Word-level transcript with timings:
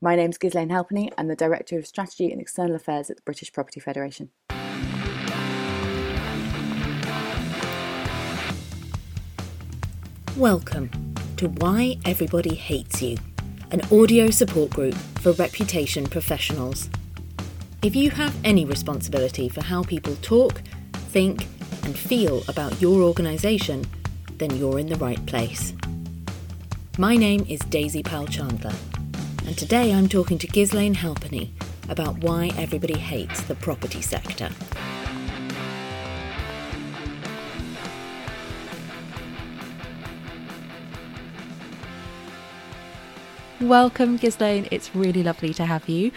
My 0.00 0.16
name's 0.16 0.38
Ghislaine 0.38 0.70
Halpenny. 0.70 1.10
I'm 1.16 1.28
the 1.28 1.36
Director 1.36 1.78
of 1.78 1.86
Strategy 1.86 2.30
and 2.30 2.40
External 2.40 2.74
Affairs 2.74 3.10
at 3.10 3.16
the 3.16 3.22
British 3.22 3.52
Property 3.52 3.80
Federation. 3.80 4.30
Welcome 10.36 10.90
to 11.36 11.48
Why 11.48 11.96
Everybody 12.04 12.54
Hates 12.56 13.00
You, 13.00 13.16
an 13.70 13.80
audio 13.92 14.30
support 14.30 14.70
group 14.70 14.94
for 15.20 15.32
reputation 15.32 16.04
professionals. 16.06 16.90
If 17.82 17.94
you 17.94 18.10
have 18.10 18.34
any 18.44 18.64
responsibility 18.64 19.48
for 19.48 19.62
how 19.62 19.84
people 19.84 20.16
talk, 20.16 20.60
think, 20.92 21.46
and 21.84 21.96
feel 21.96 22.42
about 22.48 22.80
your 22.82 23.00
organisation, 23.02 23.84
then 24.38 24.56
you're 24.56 24.80
in 24.80 24.88
the 24.88 24.96
right 24.96 25.24
place. 25.26 25.72
My 26.98 27.16
name 27.16 27.46
is 27.48 27.60
Daisy 27.60 28.02
Powell 28.02 28.26
Chandler, 28.26 28.74
and 29.46 29.58
today 29.58 29.92
I'm 29.92 30.08
talking 30.08 30.38
to 30.38 30.46
Ghislaine 30.46 30.94
Halpenny 30.94 31.52
about 31.88 32.18
why 32.18 32.50
everybody 32.56 32.98
hates 32.98 33.42
the 33.42 33.54
property 33.54 34.00
sector. 34.00 34.48
Welcome, 43.60 44.16
Ghislaine. 44.16 44.66
It's 44.70 44.94
really 44.94 45.22
lovely 45.22 45.52
to 45.54 45.66
have 45.66 45.88
you. 45.88 46.10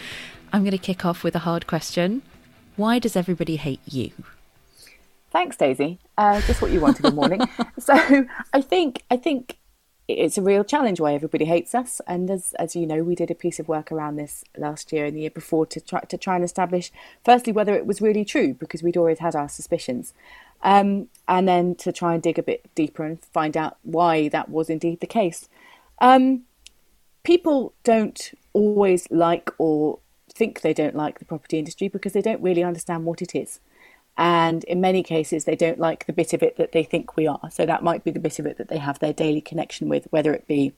I'm 0.52 0.62
going 0.62 0.72
to 0.72 0.78
kick 0.78 1.04
off 1.04 1.22
with 1.22 1.34
a 1.36 1.40
hard 1.40 1.66
question. 1.66 2.22
Why 2.76 2.98
does 2.98 3.16
everybody 3.16 3.56
hate 3.56 3.80
you? 3.86 4.12
Thanks, 5.30 5.56
Daisy. 5.56 5.98
Uh, 6.16 6.40
just 6.42 6.62
what 6.62 6.70
you 6.70 6.80
wanted 6.80 7.04
in 7.04 7.10
the 7.10 7.16
morning. 7.16 7.42
so 7.78 8.26
I 8.52 8.60
think 8.62 9.02
I 9.10 9.16
think 9.18 9.57
it's 10.08 10.38
a 10.38 10.42
real 10.42 10.64
challenge 10.64 11.00
why 11.00 11.12
everybody 11.12 11.44
hates 11.44 11.74
us. 11.74 12.00
And 12.06 12.30
as 12.30 12.54
as 12.54 12.74
you 12.74 12.86
know, 12.86 13.02
we 13.02 13.14
did 13.14 13.30
a 13.30 13.34
piece 13.34 13.60
of 13.60 13.68
work 13.68 13.92
around 13.92 14.16
this 14.16 14.42
last 14.56 14.92
year 14.92 15.04
and 15.04 15.14
the 15.14 15.20
year 15.20 15.30
before 15.30 15.66
to 15.66 15.80
try 15.80 16.00
to 16.00 16.16
try 16.16 16.34
and 16.34 16.44
establish, 16.44 16.90
firstly, 17.24 17.52
whether 17.52 17.74
it 17.74 17.86
was 17.86 18.00
really 18.00 18.24
true 18.24 18.54
because 18.54 18.82
we'd 18.82 18.96
always 18.96 19.18
had 19.18 19.36
our 19.36 19.48
suspicions, 19.48 20.14
um, 20.62 21.08
and 21.28 21.46
then 21.46 21.74
to 21.76 21.92
try 21.92 22.14
and 22.14 22.22
dig 22.22 22.38
a 22.38 22.42
bit 22.42 22.68
deeper 22.74 23.04
and 23.04 23.22
find 23.22 23.56
out 23.56 23.76
why 23.82 24.28
that 24.28 24.48
was 24.48 24.70
indeed 24.70 25.00
the 25.00 25.06
case. 25.06 25.48
Um, 26.00 26.44
people 27.22 27.74
don't 27.84 28.32
always 28.54 29.10
like 29.10 29.50
or 29.58 29.98
think 30.32 30.62
they 30.62 30.72
don't 30.72 30.96
like 30.96 31.18
the 31.18 31.24
property 31.24 31.58
industry 31.58 31.88
because 31.88 32.12
they 32.12 32.22
don't 32.22 32.42
really 32.42 32.64
understand 32.64 33.04
what 33.04 33.20
it 33.20 33.34
is. 33.34 33.60
And 34.18 34.64
in 34.64 34.80
many 34.80 35.04
cases, 35.04 35.44
they 35.44 35.54
don't 35.54 35.78
like 35.78 36.06
the 36.06 36.12
bit 36.12 36.32
of 36.32 36.42
it 36.42 36.56
that 36.56 36.72
they 36.72 36.82
think 36.82 37.16
we 37.16 37.28
are. 37.28 37.48
So 37.52 37.64
that 37.64 37.84
might 37.84 38.02
be 38.02 38.10
the 38.10 38.18
bit 38.18 38.40
of 38.40 38.46
it 38.46 38.58
that 38.58 38.66
they 38.66 38.78
have 38.78 38.98
their 38.98 39.12
daily 39.12 39.40
connection 39.40 39.88
with, 39.88 40.08
whether 40.10 40.34
it 40.34 40.48
be 40.48 40.72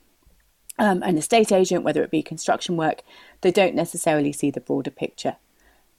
um, 0.78 1.02
an 1.02 1.16
estate 1.16 1.50
agent, 1.50 1.82
whether 1.82 2.02
it 2.02 2.10
be 2.10 2.22
construction 2.22 2.76
work. 2.76 3.02
They 3.40 3.50
don't 3.50 3.74
necessarily 3.74 4.32
see 4.32 4.50
the 4.50 4.60
broader 4.60 4.90
picture. 4.90 5.36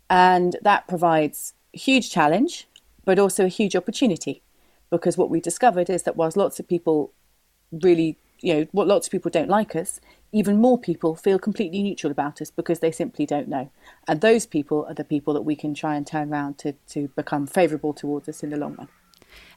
And 0.07 0.55
that 0.61 0.87
provides 0.87 1.55
huge 1.73 2.11
challenge, 2.11 2.67
but 3.05 3.17
also 3.17 3.45
a 3.45 3.49
huge 3.49 3.75
opportunity. 3.75 4.43
Because 4.91 5.17
what 5.17 5.31
we 5.31 5.41
discovered 5.41 5.89
is 5.89 6.03
that 6.03 6.15
whilst 6.15 6.37
lots 6.37 6.59
of 6.59 6.67
people 6.67 7.11
really, 7.71 8.17
you 8.41 8.53
know, 8.53 8.67
what 8.71 8.87
lots 8.87 9.07
of 9.07 9.11
people 9.11 9.31
don't 9.31 9.49
like 9.49 9.75
us, 9.75 9.99
even 10.31 10.57
more 10.57 10.77
people 10.77 11.15
feel 11.15 11.37
completely 11.37 11.83
neutral 11.83 12.11
about 12.11 12.41
us 12.41 12.49
because 12.51 12.79
they 12.79 12.91
simply 12.91 13.25
don't 13.25 13.47
know. 13.47 13.69
And 14.07 14.21
those 14.21 14.45
people 14.45 14.85
are 14.87 14.93
the 14.93 15.03
people 15.03 15.33
that 15.33 15.41
we 15.41 15.55
can 15.55 15.73
try 15.73 15.95
and 15.95 16.05
turn 16.05 16.31
around 16.31 16.57
to, 16.59 16.73
to 16.89 17.09
become 17.09 17.47
favourable 17.47 17.93
towards 17.93 18.27
us 18.29 18.43
in 18.43 18.49
the 18.49 18.57
long 18.57 18.75
run. 18.75 18.87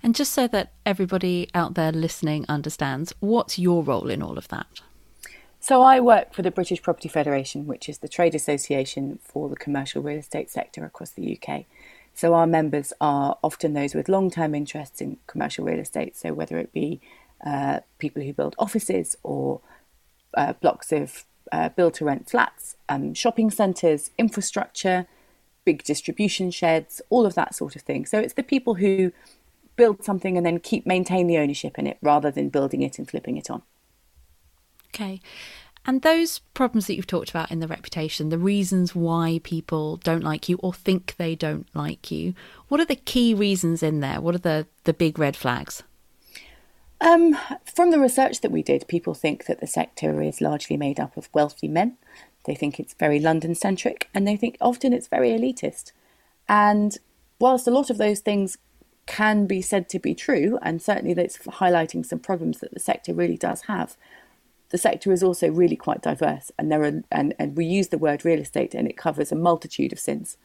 And 0.02 0.14
just 0.14 0.32
so 0.32 0.46
that 0.48 0.72
everybody 0.84 1.48
out 1.54 1.74
there 1.74 1.92
listening 1.92 2.44
understands, 2.48 3.12
what's 3.20 3.58
your 3.58 3.82
role 3.82 4.10
in 4.10 4.22
all 4.22 4.38
of 4.38 4.48
that? 4.48 4.66
So, 5.60 5.80
I 5.80 5.98
work 5.98 6.34
for 6.34 6.42
the 6.42 6.50
British 6.50 6.82
Property 6.82 7.08
Federation, 7.08 7.66
which 7.66 7.88
is 7.88 7.98
the 7.98 8.08
trade 8.08 8.34
association 8.34 9.18
for 9.22 9.48
the 9.48 9.56
commercial 9.56 10.02
real 10.02 10.18
estate 10.18 10.50
sector 10.50 10.84
across 10.84 11.10
the 11.10 11.38
UK. 11.40 11.64
So, 12.12 12.34
our 12.34 12.46
members 12.46 12.92
are 13.00 13.38
often 13.42 13.72
those 13.72 13.94
with 13.94 14.10
long 14.10 14.30
term 14.30 14.54
interests 14.54 15.00
in 15.00 15.16
commercial 15.26 15.64
real 15.64 15.78
estate. 15.78 16.18
So, 16.18 16.34
whether 16.34 16.58
it 16.58 16.74
be 16.74 17.00
uh, 17.44 17.80
people 17.98 18.22
who 18.22 18.32
build 18.32 18.54
offices 18.58 19.16
or 19.22 19.60
uh, 20.34 20.52
blocks 20.54 20.92
of 20.92 21.24
uh, 21.52 21.68
build 21.68 21.94
to 21.94 22.04
rent 22.04 22.28
flats, 22.30 22.76
um, 22.88 23.14
shopping 23.14 23.50
centres, 23.50 24.10
infrastructure, 24.18 25.06
big 25.64 25.84
distribution 25.84 26.50
sheds, 26.50 27.00
all 27.10 27.26
of 27.26 27.34
that 27.34 27.54
sort 27.54 27.76
of 27.76 27.82
thing. 27.82 28.06
So 28.06 28.18
it's 28.18 28.34
the 28.34 28.42
people 28.42 28.74
who 28.74 29.12
build 29.76 30.04
something 30.04 30.36
and 30.36 30.46
then 30.46 30.58
keep 30.60 30.86
maintain 30.86 31.26
the 31.26 31.38
ownership 31.38 31.78
in 31.78 31.86
it 31.86 31.98
rather 32.00 32.30
than 32.30 32.48
building 32.48 32.82
it 32.82 32.98
and 32.98 33.08
flipping 33.08 33.36
it 33.36 33.50
on. 33.50 33.62
Okay. 34.88 35.20
And 35.86 36.00
those 36.00 36.38
problems 36.54 36.86
that 36.86 36.94
you've 36.94 37.06
talked 37.06 37.28
about 37.28 37.50
in 37.50 37.60
the 37.60 37.68
reputation, 37.68 38.30
the 38.30 38.38
reasons 38.38 38.94
why 38.94 39.40
people 39.42 39.96
don't 39.96 40.22
like 40.22 40.48
you 40.48 40.56
or 40.62 40.72
think 40.72 41.14
they 41.18 41.34
don't 41.34 41.68
like 41.74 42.10
you, 42.10 42.34
what 42.68 42.80
are 42.80 42.86
the 42.86 42.96
key 42.96 43.34
reasons 43.34 43.82
in 43.82 44.00
there? 44.00 44.20
What 44.20 44.34
are 44.34 44.38
the, 44.38 44.66
the 44.84 44.94
big 44.94 45.18
red 45.18 45.36
flags? 45.36 45.82
Um, 47.04 47.36
from 47.66 47.90
the 47.90 48.00
research 48.00 48.40
that 48.40 48.50
we 48.50 48.62
did, 48.62 48.88
people 48.88 49.12
think 49.12 49.44
that 49.44 49.60
the 49.60 49.66
sector 49.66 50.22
is 50.22 50.40
largely 50.40 50.78
made 50.78 50.98
up 50.98 51.18
of 51.18 51.28
wealthy 51.34 51.68
men. 51.68 51.98
They 52.46 52.54
think 52.54 52.80
it's 52.80 52.94
very 52.94 53.20
London 53.20 53.54
centric 53.54 54.08
and 54.14 54.26
they 54.26 54.38
think 54.38 54.56
often 54.58 54.94
it's 54.94 55.06
very 55.06 55.28
elitist. 55.28 55.92
And 56.48 56.96
whilst 57.38 57.68
a 57.68 57.70
lot 57.70 57.90
of 57.90 57.98
those 57.98 58.20
things 58.20 58.56
can 59.04 59.46
be 59.46 59.60
said 59.60 59.90
to 59.90 59.98
be 59.98 60.14
true, 60.14 60.58
and 60.62 60.80
certainly 60.80 61.12
that's 61.12 61.36
highlighting 61.36 62.06
some 62.06 62.20
problems 62.20 62.60
that 62.60 62.72
the 62.72 62.80
sector 62.80 63.12
really 63.12 63.36
does 63.36 63.62
have, 63.62 63.98
the 64.70 64.78
sector 64.78 65.12
is 65.12 65.22
also 65.22 65.50
really 65.50 65.76
quite 65.76 66.00
diverse. 66.00 66.50
And 66.58 66.72
there 66.72 66.84
are 66.84 67.02
and, 67.12 67.34
and 67.38 67.54
we 67.54 67.66
use 67.66 67.88
the 67.88 67.98
word 67.98 68.24
real 68.24 68.40
estate 68.40 68.72
and 68.72 68.88
it 68.88 68.96
covers 68.96 69.30
a 69.30 69.36
multitude 69.36 69.92
of 69.92 70.00
sins. 70.00 70.38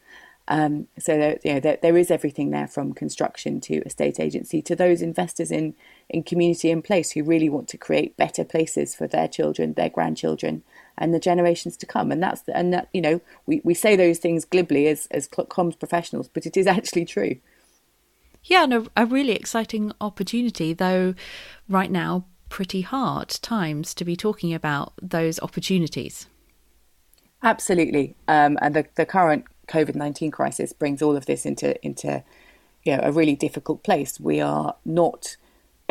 Um, 0.52 0.88
so 0.98 1.16
there, 1.16 1.40
you 1.44 1.54
know, 1.54 1.60
there, 1.60 1.78
there 1.80 1.96
is 1.96 2.10
everything 2.10 2.50
there 2.50 2.68
from 2.68 2.94
construction 2.94 3.62
to 3.62 3.84
estate 3.86 4.20
agency 4.20 4.64
to 4.64 4.76
those 4.76 5.04
investors 5.04 5.52
in 5.52 5.76
in 6.10 6.24
community 6.24 6.72
and 6.72 6.84
place 6.84 7.12
who 7.12 7.24
really 7.24 7.50
want 7.50 7.68
to 7.68 7.78
create 7.78 8.18
better 8.18 8.44
places 8.44 8.96
for 8.96 9.08
their 9.08 9.28
children, 9.28 9.74
their 9.74 9.90
grandchildren, 9.90 10.64
and 10.98 11.14
the 11.14 11.20
generations 11.20 11.78
to 11.78 11.86
come. 11.86 12.12
And 12.12 12.22
that's 12.22 12.42
the, 12.42 12.58
and 12.58 12.74
that 12.74 12.90
you 12.94 13.02
know 13.02 13.22
we, 13.46 13.62
we 13.64 13.76
say 13.76 13.96
those 13.96 14.18
things 14.18 14.44
glibly 14.44 14.88
as 14.88 15.08
as 15.12 15.28
comms 15.28 15.78
professionals, 15.78 16.28
but 16.28 16.48
it 16.48 16.58
is 16.58 16.66
actually 16.66 17.06
true. 17.06 17.38
Yeah, 18.44 18.66
no, 18.66 18.88
a 18.98 19.06
really 19.06 19.34
exciting 19.34 19.92
opportunity, 20.02 20.74
though. 20.74 21.14
Right 21.68 21.92
now, 21.92 22.26
pretty 22.48 22.81
hard 22.81 23.30
times 23.30 23.94
to 23.94 24.04
be 24.04 24.16
talking 24.16 24.52
about 24.52 24.94
those 25.00 25.40
opportunities. 25.42 26.26
Absolutely, 27.44 28.16
um, 28.28 28.58
and 28.64 28.76
the 28.76 28.88
the 28.96 29.06
current 29.06 29.46
COVID 29.69 29.96
nineteen 29.96 30.31
crisis 30.31 30.74
brings 30.74 31.02
all 31.02 31.16
of 31.16 31.25
this 31.25 31.46
into 31.46 31.69
into 31.85 32.24
you 32.84 32.96
know 32.96 33.03
a 33.03 33.12
really 33.12 33.35
difficult 33.35 33.84
place. 33.84 34.19
We 34.19 34.41
are 34.41 34.75
not 34.84 35.38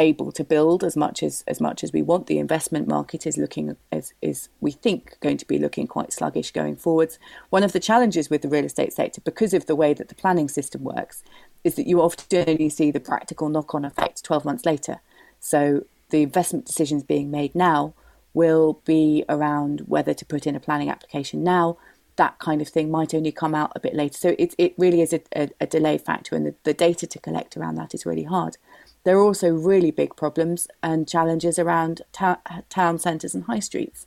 able 0.00 0.30
to 0.30 0.44
build 0.44 0.84
as 0.84 0.96
much 0.96 1.22
as 1.22 1.44
as 1.46 1.60
much 1.60 1.82
as 1.84 1.92
we 1.92 2.02
want. 2.02 2.26
The 2.26 2.38
investment 2.38 2.86
market 2.86 3.26
is 3.26 3.36
looking 3.36 3.76
as 3.90 4.12
is 4.22 4.48
we 4.60 4.70
think 4.70 5.16
going 5.20 5.38
to 5.38 5.46
be 5.46 5.58
looking 5.58 5.86
quite 5.86 6.12
sluggish 6.12 6.50
going 6.52 6.76
forwards. 6.76 7.18
One 7.50 7.64
of 7.64 7.72
the 7.72 7.80
challenges 7.80 8.30
with 8.30 8.42
the 8.42 8.48
real 8.48 8.64
estate 8.64 8.92
sector, 8.92 9.20
because 9.20 9.54
of 9.54 9.66
the 9.66 9.76
way 9.82 9.94
that 9.94 10.08
the 10.08 10.14
planning 10.14 10.48
system 10.48 10.84
works, 10.84 11.24
is 11.64 11.74
that 11.74 11.86
you 11.86 12.00
often 12.00 12.44
only 12.48 12.68
see 12.68 12.90
the 12.90 13.00
practical 13.00 13.48
knock 13.48 13.74
on 13.74 13.84
effect 13.84 14.24
twelve 14.24 14.44
months 14.44 14.64
later. 14.64 15.00
So 15.40 15.84
the 16.10 16.22
investment 16.22 16.66
decisions 16.66 17.02
being 17.02 17.30
made 17.30 17.54
now 17.54 17.94
will 18.34 18.80
be 18.84 19.24
around 19.28 19.80
whether 19.86 20.14
to 20.14 20.24
put 20.24 20.46
in 20.46 20.54
a 20.54 20.60
planning 20.60 20.90
application 20.90 21.42
now 21.42 21.76
that 22.18 22.38
kind 22.38 22.60
of 22.60 22.68
thing 22.68 22.90
might 22.90 23.14
only 23.14 23.32
come 23.32 23.54
out 23.54 23.72
a 23.74 23.80
bit 23.80 23.94
later. 23.94 24.18
So 24.18 24.36
it, 24.38 24.54
it 24.58 24.74
really 24.76 25.00
is 25.00 25.14
a, 25.14 25.22
a, 25.34 25.48
a 25.62 25.66
delay 25.66 25.96
factor, 25.96 26.36
and 26.36 26.44
the, 26.44 26.54
the 26.64 26.74
data 26.74 27.06
to 27.06 27.18
collect 27.18 27.56
around 27.56 27.76
that 27.76 27.94
is 27.94 28.04
really 28.04 28.24
hard. 28.24 28.58
There 29.04 29.16
are 29.16 29.22
also 29.22 29.50
really 29.50 29.90
big 29.90 30.16
problems 30.16 30.68
and 30.82 31.08
challenges 31.08 31.58
around 31.58 32.02
ta- 32.12 32.42
town 32.68 32.98
centres 32.98 33.34
and 33.34 33.44
high 33.44 33.60
streets. 33.60 34.06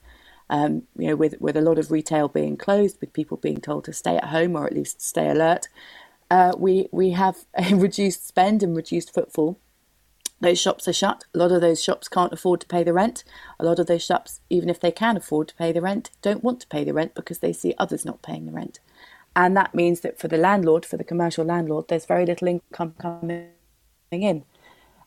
Um, 0.50 0.84
you 0.98 1.08
know, 1.08 1.16
with 1.16 1.36
with 1.40 1.58
a 1.58 1.62
lot 1.62 1.80
of 1.80 1.90
retail 1.90 2.28
being 2.28 2.58
closed, 2.58 3.00
with 3.02 3.14
people 3.14 3.38
being 3.38 3.62
told 3.62 3.86
to 3.86 3.94
stay 3.94 4.18
at 4.18 4.26
home 4.26 4.56
or 4.56 4.68
at 4.68 4.76
least 4.76 5.02
stay 5.02 5.30
alert, 5.30 5.70
uh, 6.30 6.54
we 6.58 6.88
we 6.92 7.12
have 7.12 7.46
a 7.56 7.74
reduced 7.74 8.28
spend 8.28 8.62
and 8.62 8.76
reduced 8.76 9.14
footfall. 9.14 9.58
Those 10.42 10.60
shops 10.60 10.88
are 10.88 10.94
shut. 10.94 11.26
A 11.36 11.38
lot 11.38 11.52
of 11.52 11.62
those 11.62 11.82
shops 11.82 12.08
can't 12.08 12.34
afford 12.34 12.62
to 12.62 12.68
pay 12.68 12.84
the 12.84 12.94
rent. 12.94 13.24
A 13.60 13.66
lot 13.66 13.78
of 13.78 13.86
those 13.86 14.04
shops, 14.04 14.42
even 14.50 14.70
if 14.70 14.80
they 14.80 14.92
can 14.92 15.16
afford 15.16 15.50
to 15.50 15.56
pay 15.56 15.72
the 15.72 15.82
rent, 15.82 16.10
don't 16.24 16.44
want 16.44 16.60
to 16.62 16.68
pay 16.68 16.84
the 16.84 16.94
rent 16.94 17.14
because 17.14 17.40
they 17.40 17.54
see 17.54 17.76
others 17.78 18.06
not 18.06 18.24
paying 18.24 18.48
the 18.48 18.52
rent. 18.52 18.80
And 19.36 19.56
that 19.56 19.76
means 19.76 20.02
that 20.02 20.20
for 20.20 20.28
the 20.28 20.38
landlord, 20.38 20.84
for 20.84 20.98
the 20.98 21.04
commercial 21.04 21.46
landlord, 21.46 21.86
there's 21.88 22.08
very 22.08 22.26
little 22.26 22.48
income 22.48 22.96
coming 23.00 23.50
in. 24.12 24.44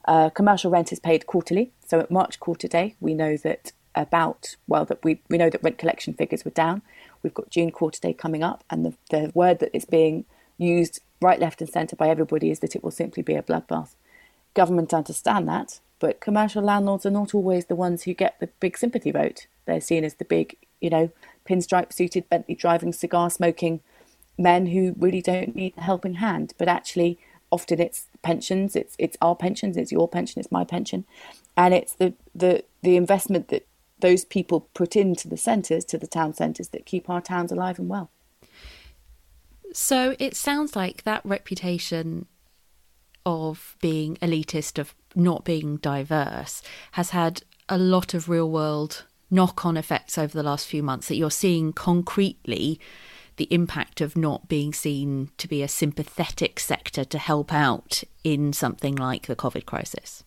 Uh, 0.07 0.31
commercial 0.31 0.71
rent 0.71 0.93
is 0.93 1.01
paid 1.01 1.27
quarterly. 1.27 1.73
So 1.85 1.99
at 1.99 2.13
March 2.13 2.39
quarter 2.39 2.69
day, 2.69 2.95
we 3.01 3.13
know 3.13 3.37
that 3.39 3.73
about, 3.97 4.55
well, 4.69 4.85
that 4.85 5.03
we, 5.03 5.21
we 5.29 5.37
know 5.37 5.51
that 5.51 5.63
rent 5.65 5.79
collection 5.79 6.15
figures 6.15 6.45
were 6.45 6.53
down. 6.53 6.83
We've 7.25 7.35
got 7.35 7.51
June 7.51 7.73
quarter 7.73 8.01
day 8.01 8.13
coming 8.13 8.45
up, 8.45 8.63
and 8.71 8.85
the, 8.85 8.95
the 9.11 9.33
word 9.35 9.59
that 9.59 9.75
is 9.75 9.85
being 9.85 10.27
used 10.59 11.01
right, 11.21 11.41
left, 11.41 11.61
and 11.61 11.71
centre 11.71 11.97
by 11.97 12.09
everybody 12.09 12.51
is 12.51 12.61
that 12.61 12.77
it 12.77 12.85
will 12.85 12.91
simply 12.93 13.23
be 13.23 13.35
a 13.35 13.43
bloodbath 13.43 13.95
government 14.55 14.95
understand 14.95 15.49
that, 15.49 15.81
but 15.99 16.21
commercial 16.21 16.63
landlords 16.63 17.07
are 17.07 17.11
not 17.11 17.35
always 17.35 17.67
the 17.67 17.75
ones 17.75 18.03
who 18.05 18.15
get 18.15 18.39
the 18.41 18.49
big 18.61 18.77
sympathy 18.79 19.11
vote. 19.11 19.47
They're 19.67 19.81
seen 19.81 20.05
as 20.05 20.15
the 20.15 20.25
big, 20.25 20.57
you 20.81 20.91
know, 20.91 21.11
pinstripe 21.49 21.93
suited, 21.93 22.29
Bentley 22.29 22.55
driving, 22.55 22.93
cigar 22.93 23.31
smoking 23.31 23.81
men 24.37 24.67
who 24.67 24.95
really 24.99 25.23
don't 25.23 25.55
need 25.55 25.75
a 25.77 25.83
helping 25.83 26.15
hand. 26.15 26.55
But 26.59 26.69
actually, 26.69 27.19
often 27.51 27.81
it's 27.81 28.07
pensions, 28.23 28.77
it's 28.77 28.97
it's 28.99 29.17
our 29.21 29.37
pensions, 29.37 29.77
it's 29.77 29.93
your 29.93 30.09
pension, 30.09 30.41
it's 30.41 30.53
my 30.53 30.65
pension, 30.65 31.05
and 31.57 31.73
it's 31.73 31.95
the 31.95 32.15
the 32.35 32.65
the 32.83 32.97
investment 32.97 33.49
that 33.49 33.67
those 34.01 34.25
people 34.25 34.69
put 34.75 34.97
into 34.97 35.29
the 35.29 35.37
centres, 35.37 35.85
to 35.87 35.97
the 35.97 36.07
town 36.07 36.35
centres, 36.35 36.69
that 36.69 36.85
keep 36.85 37.09
our 37.09 37.21
towns 37.21 37.53
alive 37.53 37.79
and 37.79 37.89
well. 37.89 38.11
So 39.73 40.15
it 40.19 40.37
sounds 40.37 40.77
like 40.77 41.05
that 41.05 41.25
reputation 41.25 42.27
of 43.27 43.77
being 43.81 44.17
elitist, 44.17 44.79
of 44.79 44.95
not 45.15 45.45
being 45.45 45.77
diverse, 45.79 46.63
has 46.93 47.11
had 47.11 47.43
a 47.69 47.79
lot 47.79 48.15
of 48.15 48.29
real 48.29 48.51
world 48.51 49.05
knock 49.31 49.65
on 49.65 49.77
effects 49.77 50.19
over 50.19 50.33
the 50.33 50.43
last 50.43 50.67
few 50.67 50.83
months 50.83 51.09
that 51.09 51.17
you're 51.17 51.31
seeing 51.31 51.73
concretely 51.73 52.79
the 53.37 53.49
impact 53.51 54.01
of 54.01 54.17
not 54.17 54.49
being 54.49 54.73
seen 54.73 55.31
to 55.39 55.49
be 55.49 55.63
a 55.63 55.69
sympathetic 55.69 56.61
sector 56.61 57.05
to 57.05 57.19
help 57.19 57.53
out 57.53 58.05
in 58.23 58.53
something 58.53 58.95
like 58.95 59.27
the 59.27 59.35
COVID 59.35 59.67
crisis. 59.67 60.23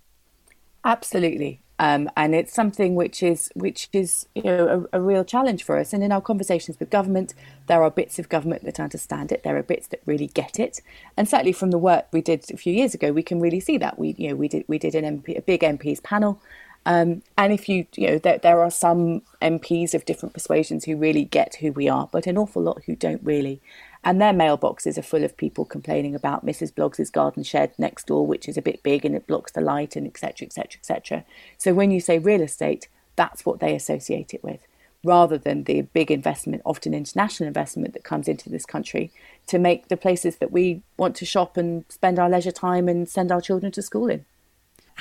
Absolutely. 0.83 1.61
Um, 1.79 2.09
and 2.17 2.33
it's 2.33 2.53
something 2.53 2.95
which 2.95 3.21
is 3.21 3.51
which 3.53 3.87
is 3.93 4.27
you 4.33 4.43
know 4.43 4.87
a, 4.91 4.97
a, 4.97 5.01
real 5.01 5.23
challenge 5.23 5.63
for 5.63 5.77
us. 5.77 5.93
And 5.93 6.03
in 6.03 6.11
our 6.11 6.21
conversations 6.21 6.79
with 6.79 6.89
government, 6.89 7.35
there 7.67 7.83
are 7.83 7.91
bits 7.91 8.17
of 8.17 8.29
government 8.29 8.63
that 8.63 8.79
understand 8.79 9.31
it. 9.31 9.43
There 9.43 9.57
are 9.57 9.63
bits 9.63 9.87
that 9.89 10.01
really 10.07 10.27
get 10.27 10.59
it. 10.59 10.81
And 11.15 11.29
certainly 11.29 11.51
from 11.51 11.69
the 11.69 11.77
work 11.77 12.07
we 12.11 12.21
did 12.21 12.49
a 12.49 12.57
few 12.57 12.73
years 12.73 12.95
ago, 12.95 13.11
we 13.11 13.21
can 13.21 13.39
really 13.39 13.59
see 13.59 13.77
that. 13.77 13.99
We 13.99 14.15
you 14.17 14.29
know 14.29 14.35
we 14.35 14.47
did 14.47 14.65
we 14.67 14.79
did 14.79 14.95
an 14.95 15.21
MP, 15.21 15.37
a 15.37 15.41
big 15.41 15.61
MPs 15.61 16.01
panel 16.01 16.41
um, 16.87 17.21
and 17.37 17.51
if 17.51 17.67
you, 17.67 17.85
you 17.97 18.07
know, 18.07 18.17
there, 18.17 18.37
there 18.37 18.61
are 18.61 18.71
some 18.71 19.21
MPs 19.41 19.93
of 19.93 20.05
different 20.05 20.33
persuasions 20.33 20.85
who 20.85 20.95
really 20.95 21.25
get 21.25 21.55
who 21.55 21.73
we 21.73 21.89
are, 21.89 22.07
but 22.09 22.27
an 22.27 22.37
awful 22.37 22.63
lot 22.63 22.81
who 22.85 22.95
don't 22.95 23.21
really. 23.23 23.61
And 24.03 24.21
their 24.21 24.33
mailboxes 24.33 24.97
are 24.97 25.03
full 25.03 25.23
of 25.23 25.37
people 25.37 25.65
complaining 25.65 26.15
about 26.15 26.45
Mrs. 26.45 26.73
Bloggs' 26.73 27.11
garden 27.11 27.43
shed 27.43 27.73
next 27.77 28.07
door, 28.07 28.25
which 28.25 28.47
is 28.47 28.57
a 28.57 28.61
bit 28.61 28.83
big 28.83 29.05
and 29.05 29.15
it 29.15 29.27
blocks 29.27 29.51
the 29.51 29.61
light 29.61 29.95
and 29.95 30.07
etc. 30.07 30.45
etc. 30.45 30.79
etc. 30.79 31.25
So 31.57 31.73
when 31.73 31.91
you 31.91 31.99
say 31.99 32.19
real 32.19 32.41
estate, 32.41 32.87
that's 33.15 33.45
what 33.45 33.59
they 33.59 33.75
associate 33.75 34.33
it 34.33 34.43
with, 34.43 34.65
rather 35.03 35.37
than 35.37 35.63
the 35.63 35.81
big 35.81 36.11
investment, 36.11 36.61
often 36.63 36.93
international 36.93 37.47
investment 37.47 37.93
that 37.93 38.03
comes 38.03 38.27
into 38.27 38.49
this 38.49 38.65
country 38.65 39.11
to 39.47 39.59
make 39.59 39.87
the 39.87 39.97
places 39.97 40.37
that 40.37 40.51
we 40.51 40.83
want 40.97 41.15
to 41.17 41.25
shop 41.25 41.57
and 41.57 41.83
spend 41.89 42.19
our 42.19 42.29
leisure 42.29 42.51
time 42.51 42.87
and 42.87 43.09
send 43.09 43.31
our 43.31 43.41
children 43.41 43.71
to 43.71 43.81
school 43.81 44.09
in. 44.09 44.25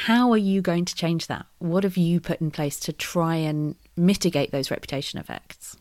How 0.00 0.30
are 0.30 0.36
you 0.38 0.60
going 0.60 0.84
to 0.84 0.94
change 0.94 1.26
that? 1.28 1.46
What 1.58 1.84
have 1.84 1.96
you 1.96 2.20
put 2.20 2.40
in 2.40 2.50
place 2.50 2.78
to 2.80 2.92
try 2.92 3.36
and 3.36 3.76
mitigate 3.96 4.50
those 4.50 4.70
reputation 4.70 5.18
effects? 5.18 5.76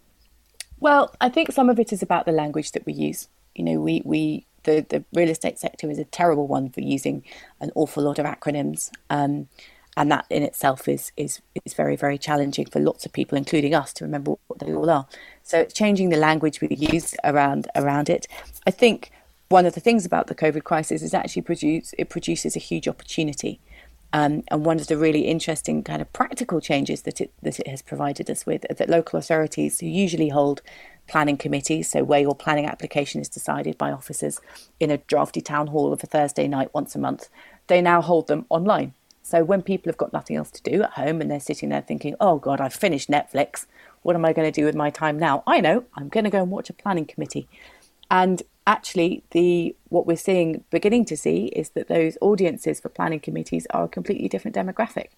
Well, 0.80 1.13
I 1.22 1.30
think 1.30 1.51
some 1.51 1.69
of 1.69 1.80
it 1.80 1.94
is 1.94 2.01
about 2.01 2.25
the 2.25 2.31
language 2.31 2.72
that 2.74 2.86
we 2.86 2.94
use. 2.94 3.27
You 3.56 3.63
know, 3.63 3.80
we, 3.80 4.01
we 4.06 4.45
the, 4.63 4.86
the 4.88 5.04
real 5.13 5.30
estate 5.30 5.57
sector 5.60 5.89
is 5.89 6.00
a 6.00 6.06
terrible 6.06 6.48
one 6.48 6.69
for 6.69 6.81
using 6.81 7.24
an 7.62 7.72
awful 7.75 8.04
lot 8.04 8.19
of 8.19 8.25
acronyms. 8.25 8.92
Um, 9.10 9.48
and 9.98 10.12
that 10.12 10.25
in 10.30 10.44
itself 10.44 10.88
is, 10.88 11.12
is 11.16 11.42
is 11.63 11.74
very 11.74 11.95
very 11.95 12.18
challenging 12.18 12.66
for 12.66 12.80
lots 12.80 13.06
of 13.06 13.13
people, 13.13 13.38
including 13.38 13.74
us, 13.74 13.94
to 13.94 14.04
remember 14.04 14.36
what 14.48 14.60
they 14.60 14.74
all 14.74 14.89
are. 14.89 15.07
So 15.44 15.60
it's 15.60 15.74
changing 15.74 16.10
the 16.10 16.18
language 16.18 16.60
we 16.62 16.68
use 16.69 17.16
around 17.24 17.69
around 17.75 18.10
it. 18.10 18.28
I 18.68 18.71
think 18.71 19.12
one 19.50 19.66
of 19.66 19.74
the 19.74 19.80
things 19.80 20.06
about 20.06 20.28
the 20.28 20.36
COVID 20.36 20.63
crisis 20.63 21.01
is 21.01 21.13
actually 21.13 21.44
produce 21.44 21.94
it 21.98 22.10
produces 22.10 22.56
a 22.56 22.60
huge 22.60 22.88
opportunity. 22.88 23.60
Um, 24.16 24.44
and 24.48 24.66
one 24.66 24.80
of 24.80 24.88
the 24.88 24.96
really 24.96 25.24
interesting 25.28 25.84
kind 25.84 26.02
of 26.02 26.14
practical 26.14 26.62
changes 26.62 27.02
that 27.02 27.20
it 27.20 27.34
that 27.42 27.60
it 27.60 27.68
has 27.68 27.82
provided 27.82 28.30
us 28.30 28.46
with 28.46 28.62
that 28.62 28.90
local 28.90 29.20
authorities 29.20 29.82
who 29.82 29.88
usually 29.88 30.30
hold 30.30 30.62
planning 31.06 31.36
committees, 31.36 31.92
so 31.92 32.02
where 32.02 32.22
your 32.22 32.34
planning 32.34 32.66
application 32.66 33.20
is 33.20 33.28
decided 33.28 33.78
by 33.78 33.92
officers 33.92 34.40
in 34.80 34.90
a 34.90 35.00
drafty 35.00 35.42
town 35.42 35.68
hall 35.68 35.92
of 35.92 36.02
a 36.02 36.08
Thursday 36.08 36.48
night 36.48 36.74
once 36.74 36.96
a 36.96 37.00
month, 37.00 37.28
they 37.68 37.82
now 37.82 38.02
hold 38.02 38.28
them 38.28 38.46
online. 38.48 38.94
So 39.22 39.44
when 39.44 39.62
people 39.62 39.90
have 39.90 39.98
got 39.98 40.14
nothing 40.14 40.38
else 40.38 40.52
to 40.52 40.64
do 40.64 40.84
at 40.84 40.92
home 40.92 41.20
and 41.20 41.30
they're 41.30 41.42
sitting 41.42 41.68
there 41.68 41.82
thinking, 41.82 42.16
"Oh 42.22 42.38
God, 42.38 42.62
I've 42.62 42.74
finished 42.74 43.10
Netflix. 43.10 43.66
What 44.02 44.16
am 44.16 44.24
I 44.24 44.32
going 44.32 44.50
to 44.50 44.62
do 44.62 44.66
with 44.66 44.76
my 44.76 44.92
time 44.92 45.20
now?" 45.20 45.44
I 45.46 45.60
know 45.60 45.84
I'm 45.94 46.08
going 46.08 46.24
to 46.24 46.30
go 46.30 46.42
and 46.42 46.52
watch 46.52 46.70
a 46.70 46.74
planning 46.74 47.06
committee, 47.06 47.50
and 48.10 48.42
actually 48.68 49.24
the 49.32 49.76
what 49.90 50.08
we're 50.08 50.18
seeing 50.18 50.64
beginning 50.70 51.06
to 51.06 51.18
see 51.18 51.48
is 51.48 51.70
that 51.72 51.88
those 51.88 52.18
audiences 52.22 52.80
for 52.80 52.90
planning 52.90 53.20
committees 53.20 53.68
are 53.70 53.86
a 53.86 53.90
completely 53.90 54.28
different 54.28 54.56
demographic. 54.56 55.10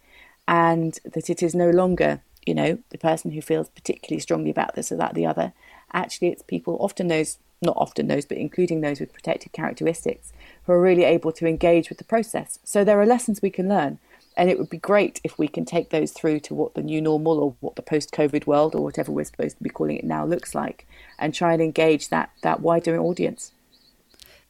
And 0.48 0.98
that 1.04 1.30
it 1.30 1.44
is 1.44 1.54
no 1.56 1.70
longer 1.70 2.22
you 2.46 2.54
know 2.54 2.80
the 2.90 2.98
person 2.98 3.32
who 3.32 3.42
feels 3.42 3.70
particularly 3.70 4.20
strongly 4.20 4.50
about 4.50 4.76
this 4.76 4.92
or 4.92 4.98
that 4.98 5.12
or 5.12 5.16
the 5.16 5.26
other. 5.26 5.54
Actually 5.94 6.30
it's 6.30 6.42
people 6.42 6.78
often 6.80 7.08
those 7.08 7.38
not 7.62 7.78
often 7.78 8.08
those 8.08 8.26
but 8.26 8.38
including 8.38 8.82
those 8.82 9.00
with 9.00 9.14
protected 9.14 9.52
characteristics 9.52 10.32
who 10.66 10.74
are 10.74 10.82
really 10.82 11.04
able 11.04 11.32
to 11.32 11.48
engage 11.48 11.90
with 11.90 11.98
the 11.98 12.04
process. 12.04 12.60
So 12.64 12.84
there 12.84 13.00
are 13.00 13.06
lessons 13.06 13.42
we 13.42 13.50
can 13.50 13.70
learn 13.70 14.00
and 14.38 14.50
it 14.50 14.58
would 14.58 14.70
be 14.70 14.78
great 14.78 15.20
if 15.24 15.38
we 15.38 15.48
can 15.48 15.66
take 15.66 15.90
those 15.90 16.12
through 16.12 16.40
to 16.42 16.54
what 16.54 16.76
the 16.76 16.84
new 16.84 17.02
normal 17.02 17.40
or 17.40 17.56
what 17.60 17.76
the 17.76 17.82
post 17.82 18.12
COVID 18.12 18.46
world 18.46 18.76
or 18.76 18.84
whatever 18.84 19.12
we're 19.12 19.26
supposed 19.26 19.58
to 19.58 19.64
be 19.64 19.70
calling 19.70 19.98
it 19.98 20.06
now 20.06 20.26
looks 20.26 20.54
like 20.54 20.88
and 21.18 21.34
try 21.34 21.54
and 21.54 21.62
engage 21.62 22.10
that, 22.10 22.30
that 22.44 22.62
wider 22.62 22.98
audience. 22.98 23.52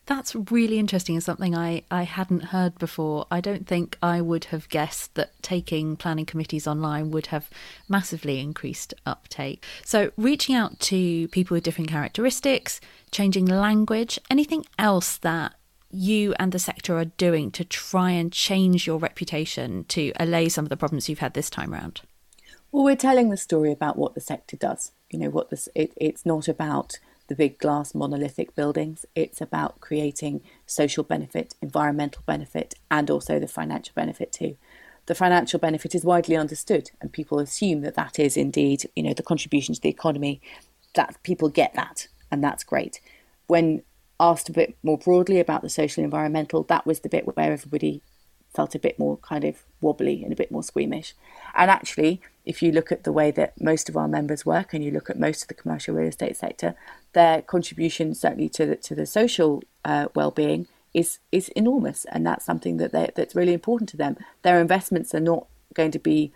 That's 0.05 0.35
really 0.35 0.79
interesting 0.79 1.15
and 1.15 1.23
something 1.23 1.53
I, 1.53 1.83
I 1.91 2.03
hadn't 2.03 2.45
heard 2.45 2.79
before. 2.79 3.27
I 3.29 3.41
don't 3.41 3.67
think 3.67 3.97
I 4.01 4.21
would 4.21 4.45
have 4.45 4.69
guessed 4.69 5.15
that 5.15 5.31
taking 5.41 5.97
planning 5.97 6.25
committees 6.25 6.65
online 6.65 7.11
would 7.11 7.27
have 7.27 7.49
massively 7.89 8.39
increased 8.39 8.93
uptake. 9.05 9.65
So, 9.83 10.11
reaching 10.15 10.55
out 10.55 10.79
to 10.81 11.27
people 11.27 11.55
with 11.55 11.65
different 11.65 11.89
characteristics, 11.89 12.79
changing 13.11 13.47
language, 13.47 14.17
anything 14.29 14.65
else 14.79 15.17
that 15.17 15.55
you 15.97 16.33
and 16.39 16.51
the 16.51 16.59
sector 16.59 16.97
are 16.97 17.05
doing 17.05 17.51
to 17.51 17.65
try 17.65 18.11
and 18.11 18.31
change 18.31 18.85
your 18.85 18.97
reputation 18.97 19.83
to 19.85 20.13
allay 20.17 20.47
some 20.47 20.65
of 20.65 20.69
the 20.69 20.77
problems 20.77 21.09
you've 21.09 21.19
had 21.19 21.33
this 21.33 21.49
time 21.49 21.73
around? 21.73 22.01
Well, 22.71 22.83
we're 22.83 22.95
telling 22.95 23.29
the 23.29 23.37
story 23.37 23.71
about 23.71 23.97
what 23.97 24.13
the 24.13 24.21
sector 24.21 24.55
does. 24.55 24.91
You 25.09 25.19
know, 25.19 25.29
what 25.29 25.49
this 25.49 25.67
it, 25.73 25.93
it's 25.97 26.25
not 26.25 26.47
about 26.47 26.99
the 27.27 27.35
big 27.35 27.57
glass 27.57 27.95
monolithic 27.95 28.55
buildings. 28.55 29.05
It's 29.15 29.41
about 29.41 29.81
creating 29.81 30.41
social 30.65 31.03
benefit, 31.03 31.55
environmental 31.61 32.23
benefit, 32.25 32.75
and 32.91 33.09
also 33.09 33.39
the 33.39 33.47
financial 33.47 33.93
benefit 33.95 34.31
too. 34.31 34.57
The 35.07 35.15
financial 35.15 35.59
benefit 35.59 35.95
is 35.95 36.03
widely 36.03 36.35
understood, 36.35 36.91
and 37.01 37.11
people 37.11 37.39
assume 37.39 37.81
that 37.81 37.95
that 37.95 38.19
is 38.19 38.37
indeed, 38.37 38.89
you 38.95 39.03
know, 39.03 39.13
the 39.13 39.23
contribution 39.23 39.73
to 39.73 39.81
the 39.81 39.89
economy. 39.89 40.41
That 40.95 41.17
people 41.23 41.49
get 41.49 41.73
that, 41.75 42.07
and 42.31 42.43
that's 42.43 42.63
great. 42.63 42.99
When 43.47 43.83
asked 44.19 44.49
a 44.49 44.53
bit 44.53 44.75
more 44.83 44.97
broadly 44.97 45.39
about 45.39 45.61
the 45.61 45.69
social 45.69 46.03
environmental, 46.03 46.63
that 46.63 46.85
was 46.85 47.01
the 47.01 47.09
bit 47.09 47.25
where 47.27 47.51
everybody 47.51 48.01
felt 48.53 48.73
a 48.73 48.79
bit 48.79 48.97
more 48.97 49.17
kind 49.17 49.43
of 49.43 49.63
wobbly 49.81 50.23
and 50.23 50.33
a 50.33 50.35
bit 50.35 50.51
more 50.51 50.63
squeamish. 50.63 51.13
And 51.53 51.69
actually, 51.69 52.21
if 52.45 52.63
you 52.63 52.71
look 52.71 52.91
at 52.91 53.03
the 53.03 53.11
way 53.11 53.29
that 53.31 53.59
most 53.61 53.89
of 53.89 53.97
our 53.97 54.07
members 54.07 54.45
work 54.45 54.73
and 54.73 54.83
you 54.83 54.89
look 54.91 55.09
at 55.09 55.19
most 55.19 55.43
of 55.43 55.47
the 55.47 55.53
commercial 55.53 55.93
real 55.93 56.07
estate 56.07 56.37
sector, 56.37 56.75
their 57.13 57.41
contribution 57.41 58.15
certainly 58.15 58.49
to 58.49 58.65
the, 58.65 58.75
to 58.77 58.95
the 58.95 59.05
social 59.05 59.63
uh, 59.85 60.07
well-being 60.15 60.67
is 60.93 61.19
is 61.31 61.49
enormous, 61.49 62.05
and 62.05 62.25
that's 62.25 62.45
something 62.45 62.77
that 62.77 62.91
that's 62.91 63.35
really 63.35 63.53
important 63.53 63.89
to 63.89 63.97
them. 63.97 64.17
Their 64.41 64.59
investments 64.59 65.13
are 65.13 65.19
not 65.19 65.45
going 65.73 65.91
to 65.91 65.99
be 65.99 66.31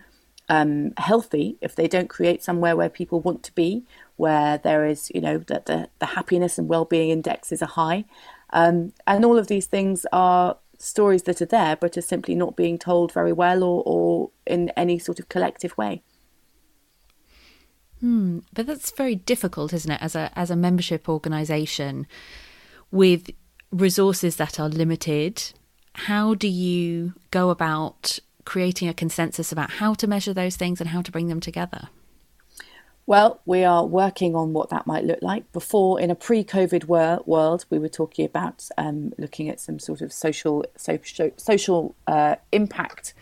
um, 0.52 0.92
healthy 0.98 1.56
if 1.62 1.74
they 1.74 1.88
don't 1.88 2.10
create 2.10 2.42
somewhere 2.42 2.76
where 2.76 2.90
people 2.90 3.20
want 3.20 3.42
to 3.44 3.54
be, 3.54 3.84
where 4.16 4.58
there 4.58 4.84
is, 4.84 5.10
you 5.14 5.20
know, 5.22 5.38
that 5.38 5.64
the, 5.64 5.88
the 5.98 6.06
happiness 6.06 6.58
and 6.58 6.68
well-being 6.68 7.08
indexes 7.08 7.62
are 7.62 7.74
high. 7.82 8.04
Um, 8.50 8.92
and 9.06 9.24
all 9.24 9.38
of 9.38 9.46
these 9.46 9.64
things 9.64 10.04
are 10.12 10.58
stories 10.78 11.22
that 11.22 11.40
are 11.40 11.46
there, 11.46 11.74
but 11.76 11.96
are 11.96 12.02
simply 12.02 12.34
not 12.34 12.54
being 12.54 12.78
told 12.78 13.12
very 13.12 13.32
well 13.32 13.64
or, 13.64 13.82
or 13.86 14.30
in 14.46 14.68
any 14.76 14.98
sort 14.98 15.18
of 15.18 15.30
collective 15.30 15.76
way. 15.78 16.02
Hmm, 18.00 18.40
but 18.52 18.66
that's 18.66 18.90
very 18.90 19.14
difficult, 19.14 19.72
isn't 19.72 19.90
it, 19.90 20.02
as 20.02 20.14
a 20.14 20.30
as 20.34 20.50
a 20.50 20.56
membership 20.56 21.08
organisation 21.08 22.06
with 22.90 23.30
resources 23.70 24.36
that 24.36 24.60
are 24.60 24.68
limited? 24.68 25.52
How 25.94 26.34
do 26.34 26.48
you 26.48 27.14
go 27.30 27.50
about 27.50 28.18
creating 28.44 28.88
a 28.88 28.94
consensus 28.94 29.52
about 29.52 29.72
how 29.72 29.94
to 29.94 30.06
measure 30.06 30.34
those 30.34 30.56
things 30.56 30.80
and 30.80 30.90
how 30.90 31.02
to 31.02 31.10
bring 31.10 31.28
them 31.28 31.40
together? 31.40 31.88
Well, 33.04 33.40
we 33.44 33.64
are 33.64 33.84
working 33.84 34.36
on 34.36 34.52
what 34.52 34.70
that 34.70 34.86
might 34.86 35.04
look 35.04 35.20
like. 35.22 35.50
Before, 35.52 36.00
in 36.00 36.10
a 36.10 36.14
pre-COVID 36.14 36.84
wor- 36.84 37.22
world, 37.26 37.64
we 37.68 37.78
were 37.78 37.88
talking 37.88 38.24
about 38.24 38.68
um, 38.78 39.12
looking 39.18 39.48
at 39.48 39.60
some 39.60 39.78
sort 39.80 40.00
of 40.00 40.12
social 40.12 40.64
social, 40.76 41.30
social 41.36 41.94
uh, 42.06 42.36
impact 42.52 43.14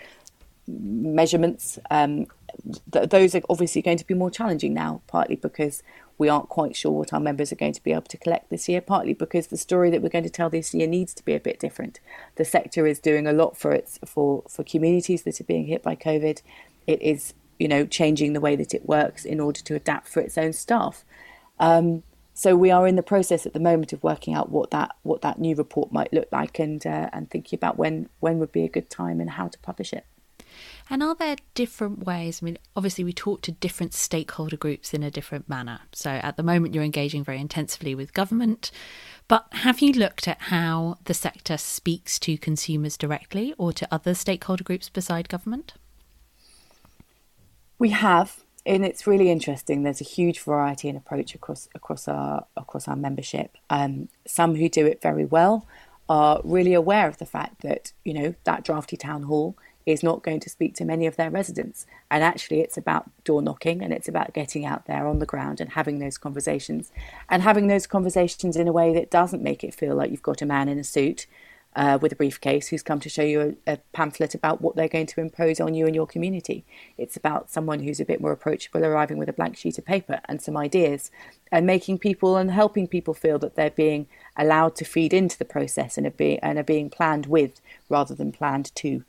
measurements. 0.68 1.78
Um, 1.90 2.26
th- 2.92 3.08
those 3.08 3.34
are 3.34 3.40
obviously 3.48 3.80
going 3.80 3.98
to 3.98 4.06
be 4.06 4.14
more 4.14 4.30
challenging 4.30 4.74
now, 4.74 5.00
partly 5.06 5.36
because 5.36 5.82
we 6.20 6.28
aren't 6.28 6.48
quite 6.48 6.76
sure 6.76 6.92
what 6.92 7.12
our 7.12 7.18
members 7.18 7.50
are 7.50 7.56
going 7.56 7.72
to 7.72 7.82
be 7.82 7.92
able 7.92 8.02
to 8.02 8.16
collect 8.16 8.50
this 8.50 8.68
year, 8.68 8.80
partly 8.80 9.14
because 9.14 9.48
the 9.48 9.56
story 9.56 9.90
that 9.90 10.02
we're 10.02 10.08
going 10.08 10.22
to 10.22 10.30
tell 10.30 10.50
this 10.50 10.72
year 10.72 10.86
needs 10.86 11.14
to 11.14 11.24
be 11.24 11.34
a 11.34 11.40
bit 11.40 11.58
different. 11.58 11.98
The 12.36 12.44
sector 12.44 12.86
is 12.86 13.00
doing 13.00 13.26
a 13.26 13.32
lot 13.32 13.56
for 13.56 13.72
its 13.72 13.98
for 14.06 14.44
for 14.48 14.62
communities 14.62 15.22
that 15.24 15.40
are 15.40 15.44
being 15.44 15.66
hit 15.66 15.82
by 15.82 15.96
COVID. 15.96 16.42
It 16.86 17.02
is 17.02 17.34
you 17.60 17.68
know, 17.68 17.84
changing 17.84 18.32
the 18.32 18.40
way 18.40 18.56
that 18.56 18.74
it 18.74 18.86
works 18.86 19.24
in 19.26 19.38
order 19.38 19.60
to 19.60 19.74
adapt 19.74 20.08
for 20.08 20.20
its 20.20 20.38
own 20.38 20.52
staff. 20.52 21.04
Um, 21.58 22.02
so 22.32 22.56
we 22.56 22.70
are 22.70 22.86
in 22.86 22.96
the 22.96 23.02
process 23.02 23.44
at 23.44 23.52
the 23.52 23.60
moment 23.60 23.92
of 23.92 24.02
working 24.02 24.32
out 24.32 24.50
what 24.50 24.70
that 24.70 24.96
what 25.02 25.20
that 25.20 25.38
new 25.38 25.54
report 25.54 25.92
might 25.92 26.10
look 26.10 26.28
like 26.32 26.58
and 26.58 26.84
uh, 26.86 27.10
and 27.12 27.30
thinking 27.30 27.58
about 27.58 27.76
when 27.76 28.08
when 28.20 28.38
would 28.38 28.50
be 28.50 28.64
a 28.64 28.68
good 28.68 28.88
time 28.88 29.20
and 29.20 29.30
how 29.30 29.48
to 29.48 29.58
publish 29.58 29.92
it. 29.92 30.06
And 30.92 31.04
are 31.04 31.14
there 31.14 31.36
different 31.54 32.04
ways? 32.04 32.40
I 32.42 32.46
mean, 32.46 32.58
obviously, 32.74 33.04
we 33.04 33.12
talk 33.12 33.42
to 33.42 33.52
different 33.52 33.94
stakeholder 33.94 34.56
groups 34.56 34.92
in 34.92 35.04
a 35.04 35.10
different 35.10 35.48
manner. 35.48 35.82
So 35.92 36.10
at 36.10 36.36
the 36.36 36.42
moment, 36.42 36.74
you're 36.74 36.82
engaging 36.82 37.22
very 37.22 37.40
intensively 37.40 37.94
with 37.94 38.12
government. 38.12 38.72
But 39.28 39.46
have 39.52 39.78
you 39.78 39.92
looked 39.92 40.26
at 40.26 40.40
how 40.40 40.98
the 41.04 41.14
sector 41.14 41.56
speaks 41.56 42.18
to 42.18 42.36
consumers 42.36 42.96
directly 42.96 43.54
or 43.56 43.72
to 43.72 43.86
other 43.92 44.14
stakeholder 44.14 44.64
groups 44.64 44.88
beside 44.88 45.28
government? 45.28 45.74
We 47.78 47.90
have, 47.90 48.42
and 48.66 48.84
it's 48.84 49.06
really 49.06 49.30
interesting. 49.30 49.84
There's 49.84 50.00
a 50.00 50.04
huge 50.04 50.40
variety 50.40 50.88
in 50.88 50.96
approach 50.96 51.36
across 51.36 51.68
across 51.76 52.08
our 52.08 52.46
across 52.56 52.88
our 52.88 52.96
membership. 52.96 53.56
Um, 53.70 54.08
some 54.26 54.56
who 54.56 54.68
do 54.68 54.84
it 54.86 55.00
very 55.00 55.24
well 55.24 55.66
are 56.08 56.40
really 56.42 56.74
aware 56.74 57.06
of 57.06 57.18
the 57.18 57.26
fact 57.26 57.62
that 57.62 57.92
you 58.04 58.12
know 58.12 58.34
that 58.42 58.64
drafty 58.64 58.96
town 58.96 59.22
hall 59.22 59.56
is 59.92 60.02
not 60.02 60.22
going 60.22 60.40
to 60.40 60.50
speak 60.50 60.74
to 60.76 60.84
many 60.84 61.06
of 61.06 61.16
their 61.16 61.30
residents. 61.30 61.86
And 62.10 62.22
actually, 62.22 62.60
it's 62.60 62.76
about 62.76 63.10
door 63.24 63.42
knocking 63.42 63.82
and 63.82 63.92
it's 63.92 64.08
about 64.08 64.34
getting 64.34 64.64
out 64.64 64.86
there 64.86 65.06
on 65.06 65.18
the 65.18 65.26
ground 65.26 65.60
and 65.60 65.70
having 65.70 65.98
those 65.98 66.18
conversations 66.18 66.90
and 67.28 67.42
having 67.42 67.66
those 67.66 67.86
conversations 67.86 68.56
in 68.56 68.68
a 68.68 68.72
way 68.72 68.92
that 68.94 69.10
doesn't 69.10 69.42
make 69.42 69.64
it 69.64 69.74
feel 69.74 69.94
like 69.94 70.10
you've 70.10 70.22
got 70.22 70.42
a 70.42 70.46
man 70.46 70.68
in 70.68 70.78
a 70.78 70.84
suit 70.84 71.26
uh, 71.76 71.98
with 72.00 72.12
a 72.12 72.16
briefcase 72.16 72.68
who's 72.68 72.82
come 72.82 72.98
to 73.00 73.08
show 73.08 73.22
you 73.22 73.56
a, 73.66 73.74
a, 73.74 73.76
pamphlet 73.92 74.34
about 74.34 74.60
what 74.60 74.74
they're 74.74 74.88
going 74.88 75.06
to 75.06 75.20
impose 75.20 75.60
on 75.60 75.74
you 75.74 75.86
and 75.86 75.94
your 75.94 76.06
community. 76.06 76.64
It's 76.98 77.16
about 77.16 77.50
someone 77.50 77.80
who's 77.80 78.00
a 78.00 78.04
bit 78.04 78.20
more 78.20 78.32
approachable, 78.32 78.84
arriving 78.84 79.18
with 79.18 79.28
a 79.28 79.32
blank 79.32 79.56
sheet 79.56 79.78
of 79.78 79.84
paper 79.84 80.20
and 80.24 80.42
some 80.42 80.56
ideas, 80.56 81.10
and 81.52 81.66
making 81.66 81.98
people 81.98 82.36
and 82.36 82.50
helping 82.50 82.88
people 82.88 83.14
feel 83.14 83.38
that 83.38 83.54
they're 83.54 83.70
being 83.70 84.08
allowed 84.36 84.74
to 84.76 84.84
feed 84.84 85.12
into 85.12 85.38
the 85.38 85.44
process 85.44 85.96
and 85.96 86.06
are, 86.06 86.10
be, 86.10 86.38
and 86.38 86.58
are 86.58 86.64
being 86.64 86.90
planned 86.90 87.26
with 87.26 87.60
rather 87.88 88.14
than 88.14 88.32
planned 88.32 88.74
to. 88.76 89.04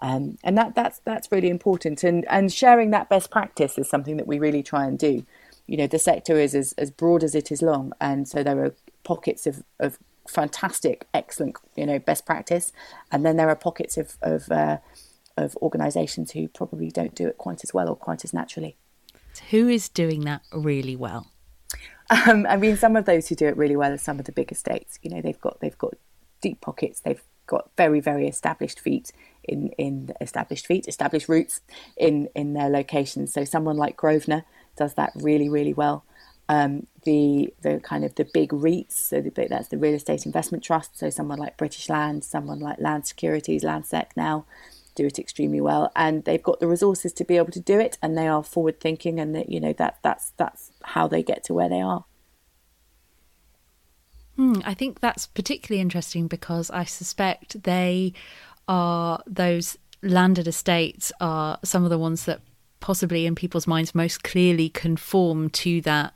Um, 0.00 0.38
and 0.42 0.58
that 0.58 0.74
that's 0.74 1.00
that's 1.04 1.30
really 1.30 1.48
important. 1.48 2.04
And 2.04 2.26
and 2.28 2.52
sharing 2.52 2.90
that 2.90 3.08
best 3.08 3.30
practice 3.30 3.78
is 3.78 3.88
something 3.88 4.16
that 4.16 4.26
we 4.26 4.38
really 4.38 4.62
try 4.62 4.86
and 4.86 4.98
do. 4.98 5.24
You 5.66 5.78
know, 5.78 5.86
the 5.86 5.98
sector 5.98 6.38
is 6.38 6.54
as, 6.54 6.72
as 6.72 6.90
broad 6.90 7.22
as 7.24 7.34
it 7.34 7.50
is 7.50 7.62
long, 7.62 7.92
and 8.00 8.28
so 8.28 8.42
there 8.42 8.62
are 8.64 8.74
pockets 9.02 9.46
of, 9.46 9.62
of 9.80 9.98
fantastic, 10.28 11.06
excellent, 11.14 11.56
you 11.74 11.86
know, 11.86 11.98
best 11.98 12.26
practice, 12.26 12.72
and 13.10 13.24
then 13.24 13.36
there 13.36 13.48
are 13.48 13.56
pockets 13.56 13.96
of 13.96 14.18
of, 14.20 14.50
uh, 14.50 14.78
of 15.36 15.56
organisations 15.62 16.32
who 16.32 16.48
probably 16.48 16.90
don't 16.90 17.14
do 17.14 17.28
it 17.28 17.38
quite 17.38 17.64
as 17.64 17.72
well 17.72 17.88
or 17.88 17.96
quite 17.96 18.24
as 18.24 18.34
naturally. 18.34 18.76
Who 19.50 19.68
is 19.68 19.88
doing 19.88 20.20
that 20.22 20.42
really 20.52 20.96
well? 20.96 21.30
Um, 22.10 22.46
I 22.46 22.56
mean, 22.56 22.76
some 22.76 22.96
of 22.96 23.06
those 23.06 23.28
who 23.28 23.34
do 23.34 23.46
it 23.46 23.56
really 23.56 23.76
well 23.76 23.92
are 23.92 23.98
some 23.98 24.18
of 24.18 24.26
the 24.26 24.32
bigger 24.32 24.54
states. 24.54 24.98
You 25.02 25.10
know, 25.10 25.22
they've 25.22 25.40
got 25.40 25.60
they've 25.60 25.78
got 25.78 25.94
deep 26.40 26.60
pockets. 26.60 27.00
They've 27.00 27.22
got 27.46 27.70
very 27.76 28.00
very 28.00 28.26
established 28.26 28.80
feet 28.80 29.12
in 29.42 29.68
in 29.78 30.12
established 30.20 30.66
feet, 30.66 30.88
established 30.88 31.28
roots 31.28 31.60
in 31.96 32.28
in 32.34 32.54
their 32.54 32.68
locations. 32.68 33.32
So 33.32 33.44
someone 33.44 33.76
like 33.76 33.96
Grosvenor 33.96 34.44
does 34.76 34.94
that 34.94 35.12
really 35.14 35.48
really 35.48 35.74
well. 35.74 36.04
Um, 36.48 36.86
the 37.04 37.54
the 37.62 37.80
kind 37.80 38.04
of 38.04 38.14
the 38.16 38.26
big 38.32 38.50
REITs, 38.50 38.92
so 38.92 39.20
the, 39.22 39.30
that's 39.48 39.68
the 39.68 39.78
real 39.78 39.94
estate 39.94 40.26
investment 40.26 40.62
trust. 40.62 40.98
So 40.98 41.08
someone 41.08 41.38
like 41.38 41.56
British 41.56 41.88
Land, 41.88 42.22
someone 42.24 42.60
like 42.60 42.78
Land 42.80 43.06
Securities, 43.06 43.64
Landsec 43.64 44.08
now 44.16 44.44
do 44.94 45.06
it 45.06 45.18
extremely 45.18 45.60
well, 45.60 45.90
and 45.96 46.24
they've 46.24 46.42
got 46.42 46.60
the 46.60 46.68
resources 46.68 47.12
to 47.14 47.24
be 47.24 47.36
able 47.36 47.50
to 47.52 47.60
do 47.60 47.80
it, 47.80 47.98
and 48.02 48.16
they 48.16 48.28
are 48.28 48.42
forward 48.42 48.78
thinking, 48.78 49.18
and 49.18 49.34
that 49.34 49.48
you 49.48 49.58
know 49.58 49.72
that 49.74 49.98
that's 50.02 50.32
that's 50.36 50.72
how 50.82 51.08
they 51.08 51.22
get 51.22 51.44
to 51.44 51.54
where 51.54 51.68
they 51.68 51.80
are. 51.80 52.04
Hmm, 54.36 54.60
I 54.64 54.74
think 54.74 55.00
that's 55.00 55.26
particularly 55.26 55.80
interesting 55.80 56.26
because 56.26 56.70
I 56.70 56.84
suspect 56.84 57.62
they 57.62 58.12
are 58.66 59.22
those 59.26 59.78
landed 60.02 60.48
estates 60.48 61.12
are 61.20 61.58
some 61.62 61.84
of 61.84 61.90
the 61.90 61.98
ones 61.98 62.24
that 62.24 62.40
possibly 62.80 63.26
in 63.26 63.34
people's 63.34 63.66
minds 63.66 63.94
most 63.94 64.22
clearly 64.22 64.68
conform 64.68 65.48
to 65.50 65.80
that 65.82 66.14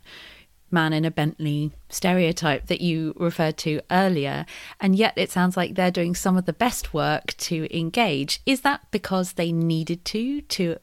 man 0.71 0.93
in 0.93 1.05
a 1.05 1.11
Bentley 1.11 1.73
stereotype 1.89 2.67
that 2.67 2.81
you 2.81 3.15
referred 3.17 3.57
to 3.59 3.81
earlier. 3.91 4.45
And 4.81 4.95
yet 4.95 5.15
it 5.17 5.31
sounds 5.31 5.57
like 5.57 5.75
they're 5.75 5.91
doing 5.91 6.15
some 6.15 6.37
of 6.37 6.45
the 6.45 6.53
best 6.53 6.93
work 6.93 7.35
to 7.39 7.75
engage. 7.77 8.41
Is 8.45 8.61
that 8.63 8.83
because 8.91 9.35
they 9.35 9.53
needed 9.53 10.05
to 10.07 10.43
to 10.43 10.79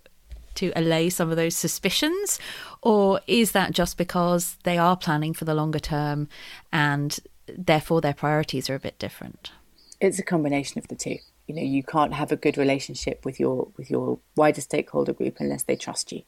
to 0.55 0.71
allay 0.75 1.09
some 1.09 1.29
of 1.29 1.38
those 1.38 1.55
suspicions? 1.55 2.39
Or 2.81 3.21
is 3.27 3.51
that 3.53 3.71
just 3.71 3.97
because 3.97 4.57
they 4.63 4.77
are 4.77 4.97
planning 4.97 5.33
for 5.33 5.45
the 5.45 5.55
longer 5.55 5.79
term 5.79 6.27
and 6.71 7.19
therefore 7.47 8.01
their 8.01 8.13
priorities 8.13 8.69
are 8.69 8.75
a 8.75 8.79
bit 8.79 9.00
different? 9.00 9.51
It's 10.00 10.19
a 10.19 10.24
combination 10.24 10.79
of 10.79 10.88
the 10.88 10.95
two 10.95 11.17
you 11.47 11.55
know 11.55 11.62
you 11.62 11.83
can't 11.83 12.13
have 12.13 12.31
a 12.31 12.35
good 12.35 12.57
relationship 12.57 13.24
with 13.24 13.39
your 13.39 13.67
with 13.77 13.89
your 13.89 14.19
wider 14.35 14.62
stakeholder 14.62 15.13
group 15.13 15.38
unless 15.39 15.63
they 15.63 15.75
trust 15.75 16.12
you 16.12 16.21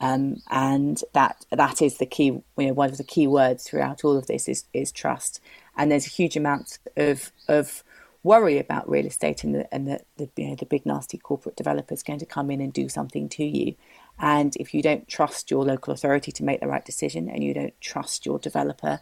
um, 0.00 0.36
and 0.50 1.02
that 1.12 1.44
that 1.50 1.82
is 1.82 1.98
the 1.98 2.06
key 2.06 2.26
you 2.26 2.44
know 2.58 2.72
one 2.72 2.90
of 2.90 2.98
the 2.98 3.04
key 3.04 3.26
words 3.26 3.64
throughout 3.64 4.04
all 4.04 4.16
of 4.16 4.26
this 4.26 4.48
is 4.48 4.64
is 4.72 4.92
trust 4.92 5.40
and 5.76 5.90
there's 5.90 6.06
a 6.06 6.10
huge 6.10 6.36
amount 6.36 6.78
of 6.96 7.32
of 7.48 7.82
worry 8.22 8.58
about 8.58 8.88
real 8.88 9.06
estate 9.06 9.44
and 9.44 9.54
the 9.54 9.74
and 9.74 9.86
the, 9.86 10.00
the 10.16 10.28
you 10.36 10.48
know 10.48 10.54
the 10.54 10.66
big 10.66 10.84
nasty 10.84 11.16
corporate 11.16 11.56
developers 11.56 12.02
going 12.02 12.18
to 12.18 12.26
come 12.26 12.50
in 12.50 12.60
and 12.60 12.72
do 12.72 12.88
something 12.88 13.28
to 13.28 13.44
you 13.44 13.74
and 14.18 14.56
if 14.56 14.74
you 14.74 14.82
don't 14.82 15.08
trust 15.08 15.50
your 15.50 15.64
local 15.64 15.92
authority 15.94 16.30
to 16.30 16.44
make 16.44 16.60
the 16.60 16.68
right 16.68 16.84
decision 16.84 17.28
and 17.30 17.42
you 17.42 17.54
don't 17.54 17.78
trust 17.80 18.26
your 18.26 18.38
developer 18.38 19.00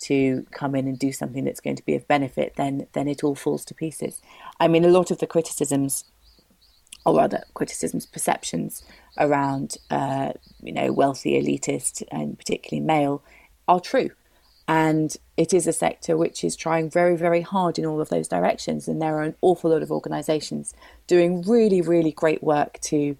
to 0.00 0.46
come 0.50 0.74
in 0.74 0.88
and 0.88 0.98
do 0.98 1.12
something 1.12 1.44
that's 1.44 1.60
going 1.60 1.76
to 1.76 1.84
be 1.84 1.94
of 1.94 2.08
benefit, 2.08 2.54
then 2.56 2.86
then 2.92 3.06
it 3.06 3.22
all 3.22 3.34
falls 3.34 3.64
to 3.66 3.74
pieces. 3.74 4.20
I 4.58 4.66
mean, 4.66 4.84
a 4.84 4.88
lot 4.88 5.10
of 5.10 5.18
the 5.18 5.26
criticisms, 5.26 6.04
or 7.04 7.16
rather, 7.16 7.44
criticisms, 7.54 8.06
perceptions 8.06 8.82
around 9.18 9.76
uh, 9.90 10.32
you 10.62 10.72
know 10.72 10.92
wealthy, 10.92 11.40
elitist, 11.40 12.02
and 12.10 12.38
particularly 12.38 12.84
male, 12.84 13.22
are 13.68 13.80
true. 13.80 14.10
And 14.70 15.16
it 15.36 15.52
is 15.52 15.66
a 15.66 15.72
sector 15.72 16.16
which 16.16 16.44
is 16.44 16.54
trying 16.54 16.90
very, 16.90 17.16
very 17.16 17.40
hard 17.40 17.76
in 17.76 17.84
all 17.84 18.00
of 18.00 18.08
those 18.08 18.28
directions. 18.28 18.86
And 18.86 19.02
there 19.02 19.16
are 19.16 19.24
an 19.24 19.34
awful 19.40 19.72
lot 19.72 19.82
of 19.82 19.90
organisations 19.90 20.74
doing 21.08 21.42
really, 21.42 21.80
really 21.80 22.12
great 22.12 22.40
work 22.40 22.78
to 22.82 23.16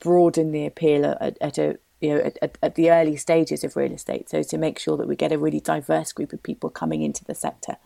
broaden 0.00 0.50
the 0.50 0.66
appeal 0.66 1.04
at, 1.04 1.38
at 1.40 1.56
a 1.56 1.78
you 2.00 2.14
know, 2.14 2.32
at, 2.42 2.58
at, 2.62 2.74
the 2.74 2.90
early 2.90 3.14
stages 3.14 3.62
of 3.62 3.76
real 3.76 3.92
estate. 3.92 4.28
So 4.28 4.42
to 4.42 4.58
make 4.58 4.80
sure 4.80 4.96
that 4.96 5.06
we 5.06 5.14
get 5.14 5.30
a 5.30 5.38
really 5.38 5.60
diverse 5.60 6.10
group 6.10 6.32
of 6.32 6.42
people 6.42 6.68
coming 6.68 7.02
into 7.02 7.24
the 7.24 7.34
sector. 7.34 7.76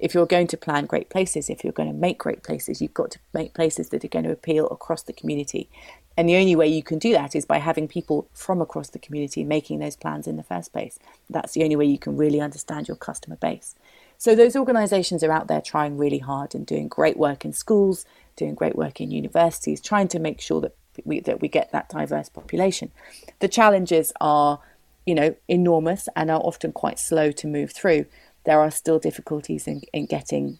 If 0.00 0.14
you're 0.14 0.26
going 0.26 0.46
to 0.48 0.56
plan 0.56 0.86
great 0.86 1.10
places, 1.10 1.50
if 1.50 1.64
you're 1.64 1.72
going 1.72 1.88
to 1.88 1.94
make 1.94 2.18
great 2.18 2.42
places, 2.42 2.80
you've 2.80 2.94
got 2.94 3.10
to 3.12 3.18
make 3.34 3.54
places 3.54 3.88
that 3.88 4.04
are 4.04 4.08
going 4.08 4.24
to 4.24 4.32
appeal 4.32 4.68
across 4.68 5.02
the 5.02 5.12
community. 5.12 5.68
And 6.16 6.28
the 6.28 6.36
only 6.36 6.56
way 6.56 6.66
you 6.66 6.82
can 6.82 6.98
do 6.98 7.12
that 7.12 7.36
is 7.36 7.44
by 7.44 7.58
having 7.58 7.86
people 7.86 8.28
from 8.32 8.60
across 8.60 8.90
the 8.90 8.98
community 8.98 9.44
making 9.44 9.78
those 9.78 9.96
plans 9.96 10.26
in 10.26 10.36
the 10.36 10.42
first 10.42 10.72
place. 10.72 10.98
That's 11.30 11.52
the 11.52 11.62
only 11.62 11.76
way 11.76 11.86
you 11.86 11.98
can 11.98 12.16
really 12.16 12.40
understand 12.40 12.88
your 12.88 12.96
customer 12.96 13.36
base. 13.36 13.76
So 14.18 14.34
those 14.34 14.56
organisations 14.56 15.22
are 15.22 15.30
out 15.30 15.46
there 15.46 15.60
trying 15.60 15.96
really 15.96 16.18
hard 16.18 16.56
and 16.56 16.66
doing 16.66 16.88
great 16.88 17.16
work 17.16 17.44
in 17.44 17.52
schools, 17.52 18.04
doing 18.34 18.56
great 18.56 18.74
work 18.74 19.00
in 19.00 19.12
universities, 19.12 19.80
trying 19.80 20.08
to 20.08 20.18
make 20.18 20.40
sure 20.40 20.60
that 20.60 20.76
we, 21.04 21.20
that 21.20 21.40
we 21.40 21.46
get 21.46 21.70
that 21.70 21.88
diverse 21.88 22.28
population. 22.28 22.90
The 23.38 23.46
challenges 23.46 24.12
are, 24.20 24.58
you 25.06 25.14
know, 25.14 25.36
enormous 25.46 26.08
and 26.16 26.32
are 26.32 26.40
often 26.40 26.72
quite 26.72 26.98
slow 26.98 27.30
to 27.30 27.46
move 27.46 27.70
through. 27.70 28.06
There 28.44 28.60
are 28.60 28.70
still 28.70 28.98
difficulties 28.98 29.66
in, 29.66 29.82
in 29.92 30.06
getting, 30.06 30.58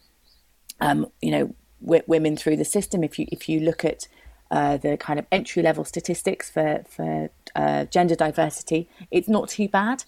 um, 0.79 1.07
you 1.21 1.31
know, 1.31 1.55
w- 1.83 2.03
women 2.07 2.35
through 2.37 2.57
the 2.57 2.65
system. 2.65 3.03
If 3.03 3.17
you 3.17 3.25
if 3.31 3.49
you 3.49 3.59
look 3.59 3.83
at 3.83 4.07
uh, 4.51 4.77
the 4.77 4.97
kind 4.97 5.19
of 5.19 5.25
entry 5.31 5.63
level 5.63 5.85
statistics 5.85 6.49
for 6.49 6.83
for 6.89 7.29
uh, 7.55 7.85
gender 7.85 8.15
diversity, 8.15 8.89
it's 9.11 9.27
not 9.27 9.49
too 9.49 9.67
bad 9.67 10.03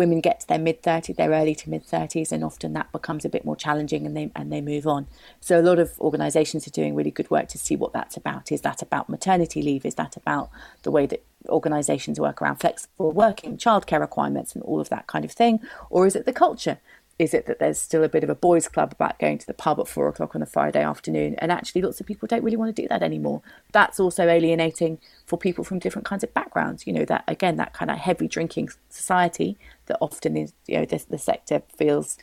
women 0.00 0.20
get 0.20 0.40
to 0.40 0.46
their 0.48 0.58
mid 0.58 0.82
30s, 0.82 1.16
their 1.16 1.30
early 1.30 1.54
to 1.54 1.68
mid 1.68 1.84
30s, 1.86 2.32
and 2.32 2.42
often 2.42 2.72
that 2.72 2.90
becomes 2.90 3.24
a 3.24 3.28
bit 3.28 3.44
more 3.44 3.54
challenging 3.54 4.06
and 4.06 4.16
they, 4.16 4.30
and 4.34 4.50
they 4.50 4.62
move 4.62 4.86
on. 4.86 5.06
So 5.40 5.60
a 5.60 5.62
lot 5.62 5.78
of 5.78 5.98
organisations 6.00 6.66
are 6.66 6.70
doing 6.70 6.94
really 6.94 7.10
good 7.10 7.30
work 7.30 7.48
to 7.48 7.58
see 7.58 7.76
what 7.76 7.92
that's 7.92 8.16
about. 8.16 8.50
Is 8.50 8.62
that 8.62 8.80
about 8.80 9.10
maternity 9.10 9.60
leave? 9.62 9.84
Is 9.84 9.96
that 9.96 10.16
about 10.16 10.50
the 10.82 10.90
way 10.90 11.04
that 11.06 11.22
organisations 11.48 12.18
work 12.18 12.40
around 12.40 12.56
flexible 12.56 13.12
working, 13.12 13.58
childcare 13.58 14.00
requirements, 14.00 14.54
and 14.54 14.64
all 14.64 14.80
of 14.80 14.88
that 14.88 15.06
kind 15.06 15.24
of 15.24 15.32
thing? 15.32 15.60
Or 15.90 16.06
is 16.06 16.16
it 16.16 16.24
the 16.24 16.32
culture? 16.32 16.78
Is 17.20 17.34
it 17.34 17.44
that 17.44 17.58
there's 17.58 17.78
still 17.78 18.02
a 18.02 18.08
bit 18.08 18.24
of 18.24 18.30
a 18.30 18.34
boys' 18.34 18.66
club 18.66 18.92
about 18.92 19.18
going 19.18 19.36
to 19.36 19.46
the 19.46 19.52
pub 19.52 19.78
at 19.78 19.86
four 19.86 20.08
o'clock 20.08 20.34
on 20.34 20.40
a 20.40 20.46
Friday 20.46 20.82
afternoon? 20.82 21.34
And 21.36 21.52
actually, 21.52 21.82
lots 21.82 22.00
of 22.00 22.06
people 22.06 22.26
don't 22.26 22.42
really 22.42 22.56
want 22.56 22.74
to 22.74 22.82
do 22.82 22.88
that 22.88 23.02
anymore. 23.02 23.42
That's 23.72 24.00
also 24.00 24.26
alienating 24.26 24.98
for 25.26 25.36
people 25.36 25.62
from 25.62 25.80
different 25.80 26.06
kinds 26.06 26.24
of 26.24 26.32
backgrounds. 26.32 26.86
You 26.86 26.94
know, 26.94 27.04
that 27.04 27.24
again, 27.28 27.56
that 27.56 27.74
kind 27.74 27.90
of 27.90 27.98
heavy 27.98 28.26
drinking 28.26 28.70
society 28.88 29.58
that 29.84 29.98
often 30.00 30.34
is, 30.34 30.54
you 30.66 30.78
know, 30.78 30.86
the, 30.86 31.04
the 31.10 31.18
sector 31.18 31.62
feels 31.76 32.16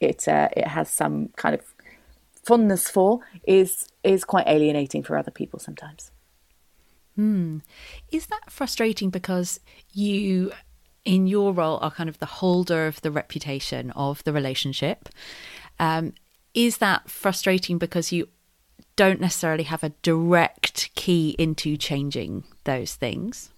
it 0.00 0.26
uh, 0.26 0.48
it 0.56 0.66
has 0.66 0.90
some 0.90 1.28
kind 1.36 1.54
of 1.54 1.62
fondness 2.42 2.90
for 2.90 3.20
is 3.44 3.86
is 4.02 4.24
quite 4.24 4.48
alienating 4.48 5.04
for 5.04 5.16
other 5.16 5.30
people 5.30 5.60
sometimes. 5.60 6.10
Hmm. 7.14 7.58
Is 8.10 8.26
that 8.26 8.50
frustrating 8.50 9.10
because 9.10 9.60
you, 9.92 10.52
in 11.04 11.26
your 11.26 11.52
role, 11.52 11.78
are 11.80 11.90
kind 11.90 12.08
of 12.08 12.18
the 12.18 12.26
holder 12.26 12.86
of 12.86 13.00
the 13.02 13.10
reputation 13.10 13.90
of 13.92 14.22
the 14.24 14.32
relationship? 14.32 15.08
Um, 15.78 16.14
is 16.54 16.78
that 16.78 17.08
frustrating 17.08 17.78
because 17.78 18.12
you 18.12 18.28
don't 18.96 19.20
necessarily 19.20 19.64
have 19.64 19.82
a 19.82 19.90
direct 20.02 20.94
key 20.94 21.34
into 21.38 21.76
changing 21.76 22.44
those 22.64 22.94
things? 22.94 23.50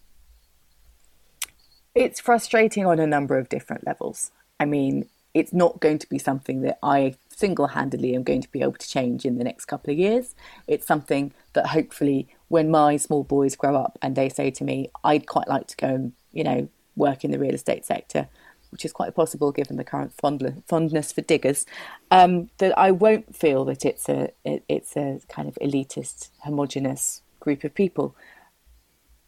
It's 1.95 2.21
frustrating 2.21 2.87
on 2.87 2.99
a 2.99 3.07
number 3.07 3.37
of 3.37 3.49
different 3.49 3.87
levels. 3.87 4.31
I 4.61 4.65
mean, 4.65 5.09
it's 5.35 5.53
not 5.53 5.81
going 5.81 5.99
to 5.99 6.09
be 6.09 6.19
something 6.19 6.63
that 6.63 6.79
I 6.83 7.17
single 7.29 7.69
handedly 7.69 8.15
am 8.15 8.23
going 8.23 8.43
to 8.43 8.53
be 8.53 8.63
able 8.63 8.75
to 8.75 8.89
change 8.89 9.25
in 9.25 9.39
the 9.39 9.45
next 9.45 9.65
couple 9.65 9.93
of 9.93 9.99
years. 9.99 10.35
It's 10.67 10.87
something 10.87 11.33
that 11.55 11.67
hopefully, 11.67 12.29
when 12.49 12.71
my 12.71 12.97
small 12.97 13.25
boys 13.25 13.57
grow 13.57 13.77
up 13.77 13.99
and 14.01 14.15
they 14.15 14.29
say 14.29 14.51
to 14.53 14.65
me, 14.65 14.91
I'd 15.03 15.27
quite 15.27 15.49
like 15.49 15.67
to 15.69 15.77
go 15.77 15.89
and, 15.89 16.13
you 16.33 16.45
know, 16.45 16.69
work 16.97 17.25
in 17.25 17.31
the 17.31 17.39
real 17.39 17.55
estate 17.55 17.85
sector, 17.85 18.29
which 18.71 18.85
is 18.85 18.93
quite 18.93 19.15
possible 19.15 19.53
given 19.53 19.77
the 19.77 19.85
current 19.85 20.13
fondness 20.15 21.13
for 21.13 21.21
diggers, 21.21 21.67
um, 22.11 22.51
that 22.59 22.77
I 22.79 22.91
won't 22.91 23.37
feel 23.37 23.65
that 23.67 23.85
it's 23.85 24.09
a 24.09 24.31
it, 24.45 24.65
it's 24.69 24.97
a 24.97 25.21
kind 25.29 25.49
of 25.49 25.55
elitist, 25.61 26.31
homogenous 26.45 27.23
group 27.41 27.65
of 27.65 27.75
people. 27.75 28.17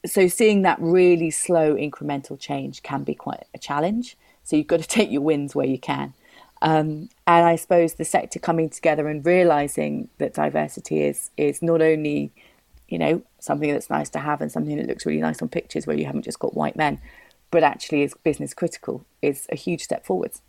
So 0.06 0.28
seeing 0.28 0.62
that 0.62 0.78
really 0.80 1.30
slow 1.30 1.74
incremental 1.74 2.38
change 2.38 2.82
can 2.82 3.04
be 3.04 3.14
quite 3.14 3.44
a 3.54 3.58
challenge. 3.58 4.16
So 4.42 4.56
you've 4.56 4.66
got 4.66 4.80
to 4.80 4.88
take 4.98 5.10
your 5.10 5.22
wins 5.22 5.54
where 5.54 5.66
you 5.66 5.78
can. 5.78 6.14
Um, 6.62 7.10
and 7.26 7.44
I 7.44 7.56
suppose 7.56 7.94
the 7.94 8.06
sector 8.06 8.38
coming 8.38 8.70
together 8.70 9.08
and 9.08 9.24
realizing 9.24 10.08
that 10.16 10.32
diversity 10.32 11.02
is 11.02 11.30
is 11.36 11.60
not 11.60 11.82
only, 11.82 12.32
you 12.88 12.98
know, 12.98 13.22
something 13.38 13.70
that's 13.70 13.90
nice 13.90 14.08
to 14.10 14.18
have 14.18 14.40
and 14.40 14.50
something 14.50 14.76
that 14.78 14.86
looks 14.86 15.04
really 15.04 15.20
nice 15.20 15.42
on 15.42 15.48
pictures 15.48 15.86
where 15.86 15.96
you 15.96 16.06
haven't 16.06 16.22
just 16.22 16.38
got 16.38 16.54
white 16.54 16.76
men, 16.76 17.00
but 17.54 17.62
actually 17.62 18.02
is 18.02 18.14
business 18.24 18.52
critical 18.52 19.06
is 19.22 19.46
a 19.52 19.54
huge 19.54 19.84
step 19.84 20.04
forwards. 20.04 20.42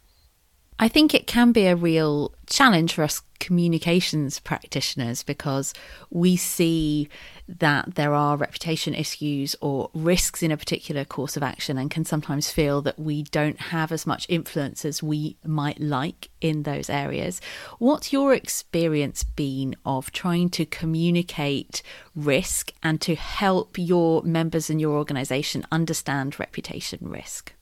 I 0.77 0.89
think 0.89 1.13
it 1.13 1.25
can 1.25 1.53
be 1.53 1.67
a 1.67 1.75
real 1.75 2.33
challenge 2.47 2.93
for 2.93 3.03
us 3.03 3.21
communications 3.39 4.39
practitioners 4.39 5.23
because 5.23 5.73
we 6.09 6.35
see 6.35 7.07
that 7.47 7.95
there 7.95 8.13
are 8.13 8.35
reputation 8.35 8.93
issues 8.93 9.55
or 9.61 9.89
risks 9.93 10.41
in 10.41 10.51
a 10.51 10.57
particular 10.57 11.05
course 11.05 11.37
of 11.37 11.43
action 11.43 11.77
and 11.77 11.91
can 11.91 12.03
sometimes 12.03 12.49
feel 12.49 12.81
that 12.81 12.99
we 12.99 13.23
don't 13.23 13.59
have 13.59 13.91
as 13.91 14.05
much 14.05 14.25
influence 14.29 14.83
as 14.83 15.03
we 15.03 15.37
might 15.45 15.79
like 15.79 16.29
in 16.41 16.63
those 16.63 16.89
areas. 16.89 17.39
What's 17.77 18.11
your 18.11 18.33
experience 18.33 19.23
been 19.23 19.75
of 19.85 20.11
trying 20.11 20.49
to 20.51 20.65
communicate 20.65 21.83
risk 22.15 22.73
and 22.83 22.99
to 23.01 23.15
help 23.15 23.77
your 23.77 24.23
members 24.23 24.69
in 24.69 24.79
your 24.79 24.97
organisation 24.97 25.65
understand 25.71 26.39
reputation 26.39 27.07
risk? 27.07 27.53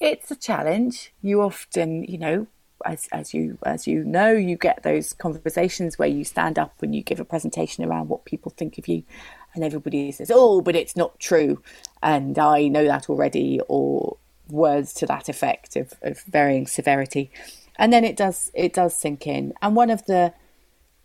It's 0.00 0.30
a 0.30 0.36
challenge. 0.36 1.12
You 1.22 1.42
often, 1.42 2.04
you 2.04 2.18
know, 2.18 2.46
as 2.84 3.08
as 3.12 3.34
you 3.34 3.58
as 3.64 3.86
you 3.86 4.04
know, 4.04 4.30
you 4.32 4.56
get 4.56 4.82
those 4.82 5.12
conversations 5.12 5.98
where 5.98 6.08
you 6.08 6.24
stand 6.24 6.58
up 6.58 6.82
and 6.82 6.94
you 6.94 7.02
give 7.02 7.20
a 7.20 7.24
presentation 7.24 7.84
around 7.84 8.08
what 8.08 8.24
people 8.24 8.52
think 8.56 8.78
of 8.78 8.88
you, 8.88 9.02
and 9.54 9.64
everybody 9.64 10.12
says, 10.12 10.30
"Oh, 10.32 10.60
but 10.60 10.76
it's 10.76 10.96
not 10.96 11.18
true," 11.18 11.62
and 12.02 12.38
I 12.38 12.68
know 12.68 12.84
that 12.84 13.08
already, 13.08 13.60
or 13.68 14.16
words 14.48 14.92
to 14.94 15.06
that 15.06 15.28
effect 15.28 15.76
of, 15.76 15.94
of 16.02 16.20
varying 16.22 16.66
severity, 16.66 17.30
and 17.78 17.92
then 17.92 18.04
it 18.04 18.16
does 18.16 18.50
it 18.54 18.72
does 18.72 18.94
sink 18.94 19.26
in. 19.26 19.54
And 19.62 19.74
one 19.76 19.90
of 19.90 20.06
the 20.06 20.34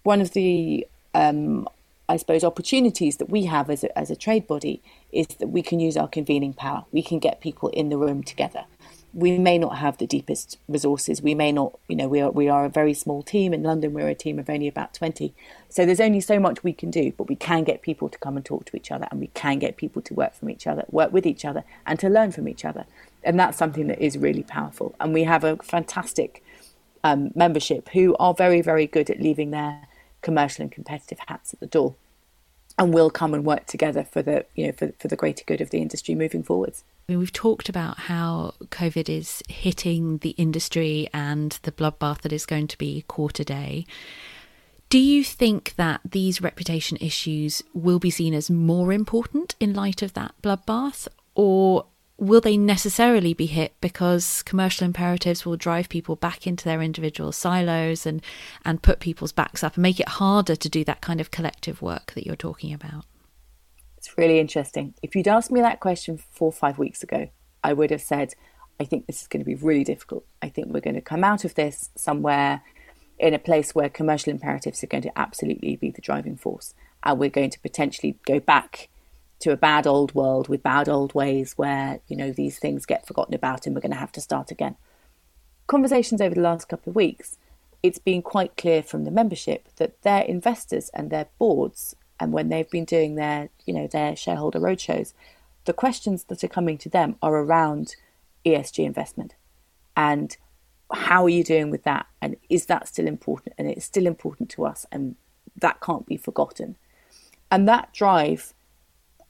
one 0.03 0.21
of 0.21 0.33
the 0.33 0.87
um, 1.13 1.67
I 2.07 2.17
suppose 2.17 2.43
opportunities 2.43 3.17
that 3.17 3.29
we 3.29 3.45
have 3.45 3.69
as 3.69 3.83
a, 3.83 3.97
as 3.97 4.09
a 4.09 4.15
trade 4.15 4.47
body 4.47 4.81
is 5.11 5.27
that 5.27 5.49
we 5.49 5.61
can 5.61 5.79
use 5.79 5.95
our 5.95 6.07
convening 6.07 6.53
power. 6.53 6.85
We 6.91 7.03
can 7.03 7.19
get 7.19 7.41
people 7.41 7.69
in 7.69 7.89
the 7.89 7.97
room 7.97 8.23
together 8.23 8.65
we 9.13 9.37
may 9.39 9.57
not 9.57 9.77
have 9.77 9.97
the 9.97 10.05
deepest 10.05 10.57
resources. 10.67 11.21
We 11.21 11.33
may 11.33 11.51
not, 11.51 11.77
you 11.87 11.95
know, 11.95 12.07
we 12.07 12.21
are 12.21 12.31
we 12.31 12.47
are 12.47 12.65
a 12.65 12.69
very 12.69 12.93
small 12.93 13.23
team 13.23 13.53
in 13.53 13.63
London. 13.63 13.93
We're 13.93 14.07
a 14.07 14.15
team 14.15 14.39
of 14.39 14.49
only 14.49 14.67
about 14.67 14.93
twenty, 14.93 15.33
so 15.67 15.85
there's 15.85 15.99
only 15.99 16.21
so 16.21 16.39
much 16.39 16.63
we 16.63 16.73
can 16.73 16.91
do. 16.91 17.11
But 17.17 17.27
we 17.27 17.35
can 17.35 17.63
get 17.63 17.81
people 17.81 18.09
to 18.09 18.17
come 18.19 18.37
and 18.37 18.45
talk 18.45 18.65
to 18.65 18.77
each 18.77 18.91
other, 18.91 19.07
and 19.09 19.19
we 19.19 19.27
can 19.27 19.59
get 19.59 19.77
people 19.77 20.01
to 20.03 20.13
work 20.13 20.35
from 20.35 20.49
each 20.49 20.67
other, 20.67 20.85
work 20.91 21.11
with 21.11 21.25
each 21.25 21.43
other, 21.43 21.63
and 21.85 21.99
to 21.99 22.09
learn 22.09 22.31
from 22.31 22.47
each 22.47 22.63
other. 22.63 22.85
And 23.23 23.39
that's 23.39 23.57
something 23.57 23.87
that 23.87 23.99
is 23.99 24.17
really 24.17 24.43
powerful. 24.43 24.95
And 24.99 25.13
we 25.13 25.23
have 25.23 25.43
a 25.43 25.57
fantastic 25.57 26.43
um, 27.03 27.31
membership 27.35 27.89
who 27.89 28.15
are 28.19 28.33
very 28.33 28.61
very 28.61 28.85
good 28.85 29.09
at 29.09 29.19
leaving 29.19 29.51
their 29.51 29.87
commercial 30.21 30.63
and 30.63 30.71
competitive 30.71 31.19
hats 31.27 31.53
at 31.53 31.59
the 31.59 31.67
door, 31.67 31.95
and 32.79 32.93
will 32.93 33.11
come 33.11 33.33
and 33.33 33.45
work 33.45 33.65
together 33.67 34.03
for 34.03 34.23
the 34.23 34.45
you 34.55 34.65
know 34.65 34.71
for 34.71 34.91
for 34.97 35.07
the 35.07 35.15
greater 35.15 35.43
good 35.45 35.61
of 35.61 35.69
the 35.69 35.79
industry 35.79 36.15
moving 36.15 36.41
forwards. 36.41 36.83
I 37.07 37.11
mean, 37.11 37.19
we've 37.19 37.33
talked 37.33 37.69
about 37.69 37.99
how 37.99 38.53
COVID 38.65 39.09
is 39.09 39.43
hitting 39.47 40.19
the 40.19 40.31
industry 40.31 41.09
and 41.13 41.59
the 41.63 41.71
bloodbath 41.71 42.21
that 42.21 42.33
is 42.33 42.45
going 42.45 42.67
to 42.67 42.77
be 42.77 43.03
quarter 43.07 43.43
day. 43.43 43.85
Do 44.89 44.97
you 44.97 45.23
think 45.23 45.75
that 45.75 46.01
these 46.03 46.41
reputation 46.41 46.97
issues 47.01 47.61
will 47.73 47.99
be 47.99 48.09
seen 48.09 48.33
as 48.33 48.49
more 48.49 48.91
important 48.91 49.55
in 49.59 49.73
light 49.73 50.01
of 50.01 50.13
that 50.13 50.33
bloodbath, 50.41 51.07
or 51.35 51.85
will 52.19 52.41
they 52.41 52.57
necessarily 52.57 53.33
be 53.33 53.45
hit 53.45 53.73
because 53.81 54.43
commercial 54.43 54.85
imperatives 54.85 55.45
will 55.45 55.55
drive 55.55 55.89
people 55.89 56.15
back 56.15 56.45
into 56.45 56.65
their 56.65 56.81
individual 56.81 57.31
silos 57.31 58.05
and, 58.05 58.21
and 58.65 58.81
put 58.81 58.99
people's 58.99 59.31
backs 59.31 59.63
up 59.63 59.75
and 59.75 59.83
make 59.83 59.99
it 59.99 60.09
harder 60.09 60.55
to 60.55 60.69
do 60.69 60.83
that 60.83 61.01
kind 61.01 61.21
of 61.21 61.31
collective 61.31 61.81
work 61.81 62.13
that 62.13 62.25
you're 62.25 62.35
talking 62.35 62.73
about? 62.73 63.05
It's 63.97 64.17
really 64.17 64.39
interesting. 64.39 64.93
If 65.01 65.15
you'd 65.15 65.27
asked 65.27 65.51
me 65.51 65.61
that 65.61 65.79
question 65.79 66.17
four 66.31 66.49
or 66.49 66.53
five 66.53 66.77
weeks 66.77 67.03
ago, 67.03 67.29
I 67.63 67.73
would 67.73 67.91
have 67.91 68.01
said, 68.01 68.33
I 68.79 68.85
think 68.85 69.07
this 69.07 69.21
is 69.21 69.27
going 69.27 69.41
to 69.41 69.45
be 69.45 69.55
really 69.55 69.83
difficult. 69.83 70.25
I 70.41 70.49
think 70.49 70.67
we're 70.67 70.79
going 70.79 70.95
to 70.95 71.01
come 71.01 71.23
out 71.23 71.43
of 71.43 71.55
this 71.55 71.89
somewhere 71.95 72.61
in 73.17 73.33
a 73.33 73.39
place 73.39 73.75
where 73.75 73.89
commercial 73.89 74.31
imperatives 74.31 74.83
are 74.83 74.87
going 74.87 75.03
to 75.03 75.19
absolutely 75.19 75.75
be 75.75 75.91
the 75.91 76.01
driving 76.01 76.37
force. 76.37 76.73
And 77.03 77.19
we're 77.19 77.29
going 77.29 77.49
to 77.49 77.59
potentially 77.59 78.17
go 78.25 78.39
back 78.39 78.89
to 79.39 79.51
a 79.51 79.57
bad 79.57 79.87
old 79.87 80.13
world 80.13 80.47
with 80.47 80.63
bad 80.63 80.89
old 80.89 81.13
ways 81.13 81.53
where, 81.57 81.99
you 82.07 82.15
know, 82.15 82.31
these 82.31 82.59
things 82.59 82.85
get 82.85 83.07
forgotten 83.07 83.33
about 83.33 83.65
and 83.65 83.75
we're 83.75 83.81
going 83.81 83.91
to 83.91 83.97
have 83.97 84.11
to 84.13 84.21
start 84.21 84.51
again. 84.51 84.75
Conversations 85.67 86.21
over 86.21 86.35
the 86.35 86.41
last 86.41 86.67
couple 86.67 86.89
of 86.89 86.95
weeks, 86.95 87.37
it's 87.81 87.99
been 87.99 88.21
quite 88.21 88.57
clear 88.57 88.83
from 88.83 89.05
the 89.05 89.11
membership 89.11 89.69
that 89.77 90.01
their 90.01 90.23
investors 90.23 90.89
and 90.93 91.09
their 91.09 91.27
boards 91.37 91.95
and 92.19 92.33
when 92.33 92.49
they've 92.49 92.69
been 92.69 92.83
doing 92.83 93.15
their 93.15 93.49
you 93.65 93.73
know 93.73 93.87
their 93.87 94.13
shareholder 94.13 94.59
roadshows 94.59 95.13
the 95.65 95.73
questions 95.73 96.23
that 96.25 96.43
are 96.43 96.47
coming 96.47 96.77
to 96.79 96.89
them 96.89 97.15
are 97.21 97.35
around 97.35 97.95
ESG 98.45 98.83
investment. 98.83 99.35
And 99.95 100.35
how 100.91 101.23
are 101.25 101.29
you 101.29 101.43
doing 101.43 101.69
with 101.69 101.83
that? 101.83 102.07
And 102.21 102.37
is 102.49 102.65
that 102.67 102.87
still 102.87 103.07
important? 103.07 103.53
And 103.57 103.69
it's 103.69 103.85
still 103.85 104.07
important 104.07 104.49
to 104.51 104.65
us 104.65 104.85
and 104.91 105.15
that 105.57 105.81
can't 105.81 106.05
be 106.05 106.17
forgotten. 106.17 106.77
And 107.51 107.67
that 107.67 107.93
drive 107.93 108.53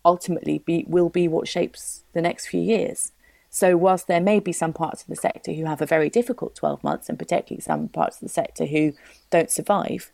ultimately 0.05 0.59
be, 0.59 0.85
will 0.87 1.09
be 1.09 1.27
what 1.27 1.47
shapes 1.47 2.03
the 2.13 2.21
next 2.21 2.47
few 2.47 2.61
years 2.61 3.11
so 3.49 3.75
whilst 3.75 4.07
there 4.07 4.21
may 4.21 4.39
be 4.39 4.53
some 4.53 4.73
parts 4.73 5.01
of 5.01 5.07
the 5.07 5.15
sector 5.15 5.51
who 5.51 5.65
have 5.65 5.81
a 5.81 5.85
very 5.85 6.09
difficult 6.09 6.55
12 6.55 6.83
months 6.83 7.09
and 7.09 7.17
particularly 7.17 7.61
some 7.61 7.87
parts 7.87 8.17
of 8.17 8.21
the 8.21 8.29
sector 8.29 8.65
who 8.65 8.93
don't 9.31 9.49
survive 9.49 10.11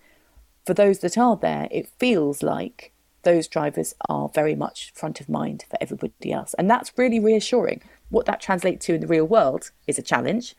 for 0.65 0.73
those 0.73 0.99
that 0.99 1.17
are 1.17 1.35
there, 1.35 1.67
it 1.71 1.87
feels 1.99 2.41
like 2.41 2.91
those 3.23 3.47
drivers 3.47 3.93
are 4.09 4.29
very 4.29 4.55
much 4.55 4.91
front 4.93 5.19
of 5.19 5.29
mind 5.29 5.65
for 5.69 5.77
everybody 5.81 6.31
else. 6.31 6.53
And 6.55 6.69
that's 6.69 6.91
really 6.97 7.19
reassuring. 7.19 7.81
What 8.09 8.25
that 8.27 8.41
translates 8.41 8.85
to 8.85 8.95
in 8.95 9.01
the 9.01 9.07
real 9.07 9.25
world 9.25 9.71
is 9.87 9.97
a 9.97 10.03
challenge. 10.03 10.55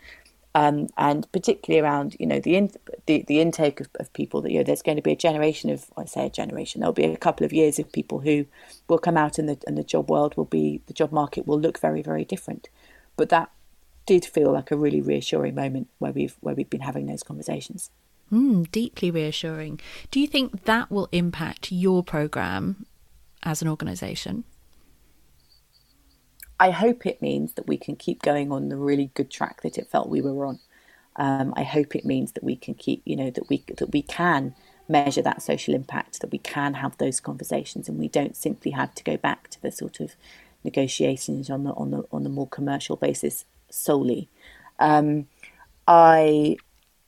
Um, 0.57 0.88
and 0.97 1.31
particularly 1.33 1.85
around, 1.85 2.16
you 2.19 2.25
know, 2.25 2.40
the, 2.40 2.57
in, 2.57 2.71
the, 3.05 3.23
the 3.29 3.40
intake 3.40 3.79
of, 3.79 3.88
of 4.01 4.11
people 4.14 4.40
that, 4.40 4.51
you 4.51 4.57
know, 4.57 4.64
there's 4.64 4.81
going 4.81 4.97
to 4.97 5.03
be 5.03 5.12
a 5.12 5.16
generation 5.16 5.69
of, 5.69 5.85
I 5.99 6.07
say 6.07 6.25
a 6.25 6.31
generation, 6.31 6.81
there'll 6.81 6.95
be 6.95 7.05
a 7.05 7.14
couple 7.19 7.45
of 7.45 7.53
years 7.53 7.79
of 7.79 7.92
people 7.92 8.21
who 8.21 8.47
will 8.88 8.97
come 8.97 9.19
out 9.19 9.38
and 9.38 9.51
the, 9.51 9.59
and 9.66 9.77
the 9.77 9.85
job 9.85 10.09
world 10.09 10.35
will 10.35 10.47
be, 10.47 10.81
the 10.87 10.95
job 10.95 11.12
market 11.12 11.47
will 11.47 11.61
look 11.61 11.79
very, 11.79 12.01
very 12.01 12.25
different. 12.25 12.71
But 13.19 13.29
that 13.29 13.51
did 14.07 14.25
feel 14.25 14.51
like 14.51 14.71
a 14.71 14.79
really 14.79 15.03
reassuring 15.03 15.55
moment 15.55 15.88
where 15.99 16.12
we've, 16.12 16.38
where 16.40 16.55
we've 16.55 16.71
been 16.71 16.81
having 16.81 17.05
those 17.05 17.23
conversations. 17.23 17.90
Mm, 18.33 18.71
deeply 18.71 19.11
reassuring. 19.11 19.79
Do 20.11 20.21
you 20.21 20.27
think 20.27 20.64
that 20.64 20.90
will 20.90 21.11
impact 21.12 21.71
your 21.71 22.03
program 22.03 22.87
as 23.42 23.61
an 23.61 23.69
organisation? 23.69 24.45
I 26.59 26.71
hope 26.71 27.07
it 27.07 27.21
means 27.21 27.55
that 27.55 27.66
we 27.66 27.77
can 27.77 27.97
keep 27.97 28.23
going 28.23 28.51
on 28.51 28.69
the 28.69 28.77
really 28.77 29.11
good 29.14 29.31
track 29.31 29.62
that 29.62 29.79
it 29.79 29.88
felt 29.88 30.09
we 30.09 30.23
were 30.23 30.47
on. 30.47 30.59
Um, 31.16 31.53
I 31.57 31.62
hope 31.62 31.95
it 31.95 32.05
means 32.05 32.33
that 32.33 32.45
we 32.45 32.57
can 32.57 32.75
keep, 32.75 33.03
you 33.05 33.16
know, 33.16 33.31
that 33.31 33.49
we 33.49 33.64
that 33.79 33.92
we 33.92 34.03
can 34.03 34.55
measure 34.88 35.23
that 35.23 35.42
social 35.42 35.75
impact, 35.75 36.21
that 36.21 36.31
we 36.31 36.38
can 36.38 36.75
have 36.75 36.97
those 36.99 37.21
conversations, 37.21 37.88
and 37.88 37.99
we 37.99 38.09
don't 38.09 38.37
simply 38.37 38.73
have 38.73 38.95
to 38.95 39.05
go 39.05 39.16
back 39.16 39.49
to 39.51 39.62
the 39.62 39.73
sort 39.73 40.01
of 40.01 40.14
negotiations 40.64 41.49
on 41.51 41.64
the 41.64 41.73
on 41.73 41.90
the 41.90 42.05
on 42.12 42.23
the 42.23 42.29
more 42.29 42.49
commercial 42.49 42.97
basis 42.97 43.45
solely. 43.71 44.29
Um, 44.79 45.27
I 45.88 46.57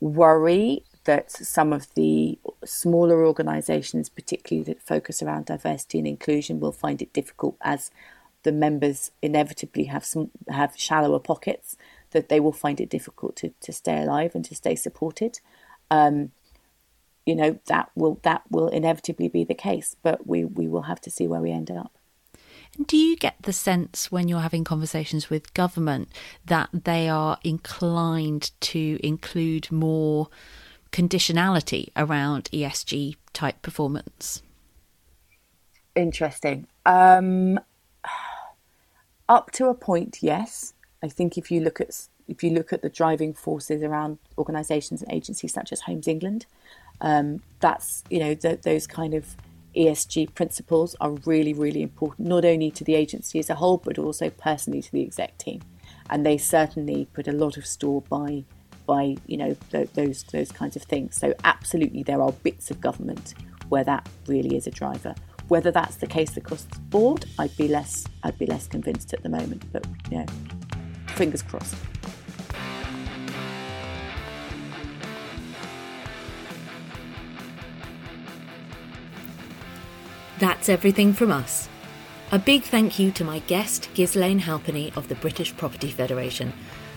worry 0.01 0.85
that 1.05 1.31
some 1.31 1.73
of 1.73 1.93
the 1.95 2.39
smaller 2.65 3.25
organisations, 3.27 4.09
particularly 4.09 4.65
that 4.65 4.83
focus 4.83 5.23
around 5.23 5.47
diversity 5.47 5.99
and 5.99 6.07
inclusion, 6.07 6.61
will 6.61 6.73
find 6.73 7.01
it 7.01 7.13
difficult 7.13 7.57
as 7.63 7.91
the 8.43 8.53
members 8.53 9.11
inevitably 9.23 9.85
have 9.85 10.05
some 10.05 10.31
have 10.49 10.75
shallower 10.77 11.19
pockets. 11.19 11.77
That 12.13 12.31
they 12.31 12.41
will 12.41 12.53
find 12.53 12.81
it 12.81 12.89
difficult 12.89 13.37
to, 13.37 13.53
to 13.61 13.71
stay 13.71 14.03
alive 14.03 14.35
and 14.35 14.43
to 14.47 14.55
stay 14.55 14.75
supported. 14.75 15.41
Um, 15.91 16.33
you 17.27 17.35
know 17.35 17.59
that 17.67 17.91
will 17.95 18.19
that 18.23 18.43
will 18.51 18.69
inevitably 18.69 19.29
be 19.29 19.45
the 19.45 19.55
case, 19.55 19.97
but 20.03 20.27
we 20.27 20.45
we 20.45 20.67
will 20.67 20.83
have 20.83 21.01
to 21.03 21.11
see 21.11 21.27
where 21.27 21.43
we 21.43 21.51
end 21.51 21.71
up. 21.71 21.93
Do 22.87 22.97
you 22.97 23.17
get 23.17 23.37
the 23.43 23.53
sense 23.53 24.11
when 24.11 24.29
you're 24.29 24.41
having 24.41 24.65
conversations 24.65 25.29
with 25.29 25.53
government 25.53 26.09
that 26.47 26.71
they 26.73 27.09
are 27.09 27.39
inclined 27.43 28.53
to 28.61 28.99
include 29.03 29.73
more 29.73 30.29
conditionality 30.93 31.89
around 31.97 32.45
ESG 32.53 33.17
type 33.33 33.61
performance? 33.63 34.43
Interesting. 35.95 36.67
Um, 36.87 37.59
up 39.29 39.51
to 39.53 39.67
a 39.67 39.75
point, 39.75 40.19
yes. 40.21 40.75
I 41.03 41.09
think 41.09 41.39
if 41.39 41.51
you 41.51 41.61
look 41.61 41.81
at 41.81 42.09
if 42.27 42.43
you 42.43 42.51
look 42.51 42.73
at 42.73 42.83
the 42.83 42.91
driving 42.91 43.33
forces 43.33 43.83
around 43.83 44.19
organisations 44.37 45.01
and 45.01 45.11
agencies 45.13 45.53
such 45.53 45.73
as 45.73 45.81
Homes 45.81 46.07
England, 46.07 46.47
um, 47.01 47.43
that's 47.61 48.05
you 48.11 48.19
know 48.19 48.35
the, 48.35 48.59
those 48.63 48.87
kind 48.87 49.15
of 49.15 49.37
ESG 49.77 50.35
principles 50.35 50.97
are 51.01 51.13
really 51.25 51.53
really 51.53 51.83
important, 51.83 52.29
not 52.29 52.45
only 52.45 52.71
to 52.73 52.85
the 52.85 52.95
agency 52.95 53.39
as 53.39 53.51
a 53.51 53.55
whole, 53.55 53.79
but 53.79 53.99
also 53.99 54.31
personally 54.31 54.83
to 54.83 54.93
the 54.93 55.03
exec 55.03 55.39
team, 55.39 55.63
and 56.11 56.27
they 56.27 56.37
certainly 56.39 57.07
put 57.13 57.29
a 57.29 57.33
lot 57.33 57.57
of 57.57 57.67
store 57.67 58.03
by 58.03 58.45
by 58.87 59.17
you 59.27 59.37
know 59.37 59.57
th- 59.71 59.93
those 59.93 60.25
those 60.25 60.51
kinds 60.51 60.75
of 60.75 60.83
things. 60.83 61.17
So 61.17 61.35
absolutely, 61.45 62.03
there 62.03 62.21
are 62.21 62.33
bits 62.33 62.71
of 62.71 62.81
government 62.81 63.35
where 63.69 63.85
that 63.85 64.09
really 64.27 64.57
is 64.57 64.67
a 64.67 64.71
driver. 64.71 65.15
Whether 65.49 65.71
that's 65.71 65.97
the 65.97 66.07
case 66.07 66.37
across 66.37 66.65
the 66.65 66.79
board, 66.79 67.25
I'd 67.39 67.57
be 67.57 67.69
less 67.69 68.05
I'd 68.23 68.39
be 68.39 68.47
less 68.47 68.67
convinced 68.67 69.15
at 69.15 69.23
the 69.23 69.31
moment. 69.31 69.65
But 69.73 69.87
you 70.11 70.19
know, 70.19 70.27
fingers 71.09 71.43
crossed. 71.43 71.75
That's 80.39 80.69
everything 80.69 81.15
from 81.15 81.33
us. 81.33 81.69
A 82.31 82.39
big 82.39 82.63
thank 82.63 82.99
you 82.99 83.11
to 83.13 83.25
my 83.25 83.39
guest, 83.41 83.89
Ghislaine 83.95 84.41
Halpenny 84.41 84.93
of 84.97 85.09
the 85.09 85.15
British 85.17 85.57
Property 85.57 85.91
Federation, 85.91 86.53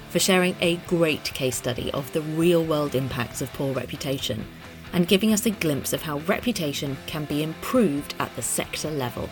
for 0.09 0.19
sharing 0.19 0.55
a 0.59 0.75
great 0.87 1.23
case 1.23 1.55
study 1.55 1.89
of 1.91 2.11
the 2.11 2.21
real 2.21 2.63
world 2.65 2.95
impacts 2.95 3.41
of 3.41 3.51
poor 3.53 3.73
reputation 3.73 4.45
and 4.93 5.07
giving 5.07 5.33
us 5.33 5.45
a 5.45 5.51
glimpse 5.51 5.93
of 5.93 6.01
how 6.01 6.17
reputation 6.19 6.97
can 7.05 7.25
be 7.25 7.43
improved 7.43 8.15
at 8.19 8.33
the 8.35 8.41
sector 8.41 8.89
level. 8.91 9.29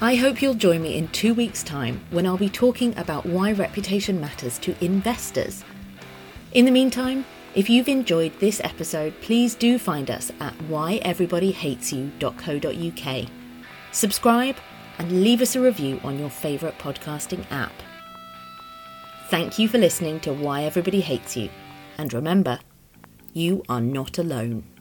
I 0.00 0.14
hope 0.16 0.42
you'll 0.42 0.54
join 0.54 0.82
me 0.82 0.96
in 0.96 1.06
two 1.08 1.32
weeks' 1.32 1.62
time 1.62 2.00
when 2.10 2.26
I'll 2.26 2.36
be 2.36 2.48
talking 2.48 2.98
about 2.98 3.24
why 3.24 3.52
reputation 3.52 4.20
matters 4.20 4.58
to 4.58 4.74
investors. 4.84 5.64
In 6.52 6.64
the 6.64 6.72
meantime, 6.72 7.24
if 7.54 7.70
you've 7.70 7.88
enjoyed 7.88 8.32
this 8.40 8.60
episode, 8.64 9.14
please 9.20 9.54
do 9.54 9.78
find 9.78 10.10
us 10.10 10.32
at 10.40 10.58
whyeverybodyhatesyou.co.uk. 10.68 13.28
Subscribe 13.92 14.56
and 14.98 15.22
leave 15.22 15.42
us 15.42 15.54
a 15.54 15.60
review 15.60 16.00
on 16.02 16.18
your 16.18 16.30
favourite 16.30 16.78
podcasting 16.78 17.44
app. 17.50 17.72
Thank 19.28 19.58
you 19.58 19.68
for 19.68 19.76
listening 19.78 20.18
to 20.20 20.32
Why 20.32 20.62
Everybody 20.64 21.00
Hates 21.00 21.36
You. 21.36 21.50
And 21.96 22.12
remember, 22.12 22.58
you 23.32 23.62
are 23.68 23.80
not 23.80 24.18
alone. 24.18 24.71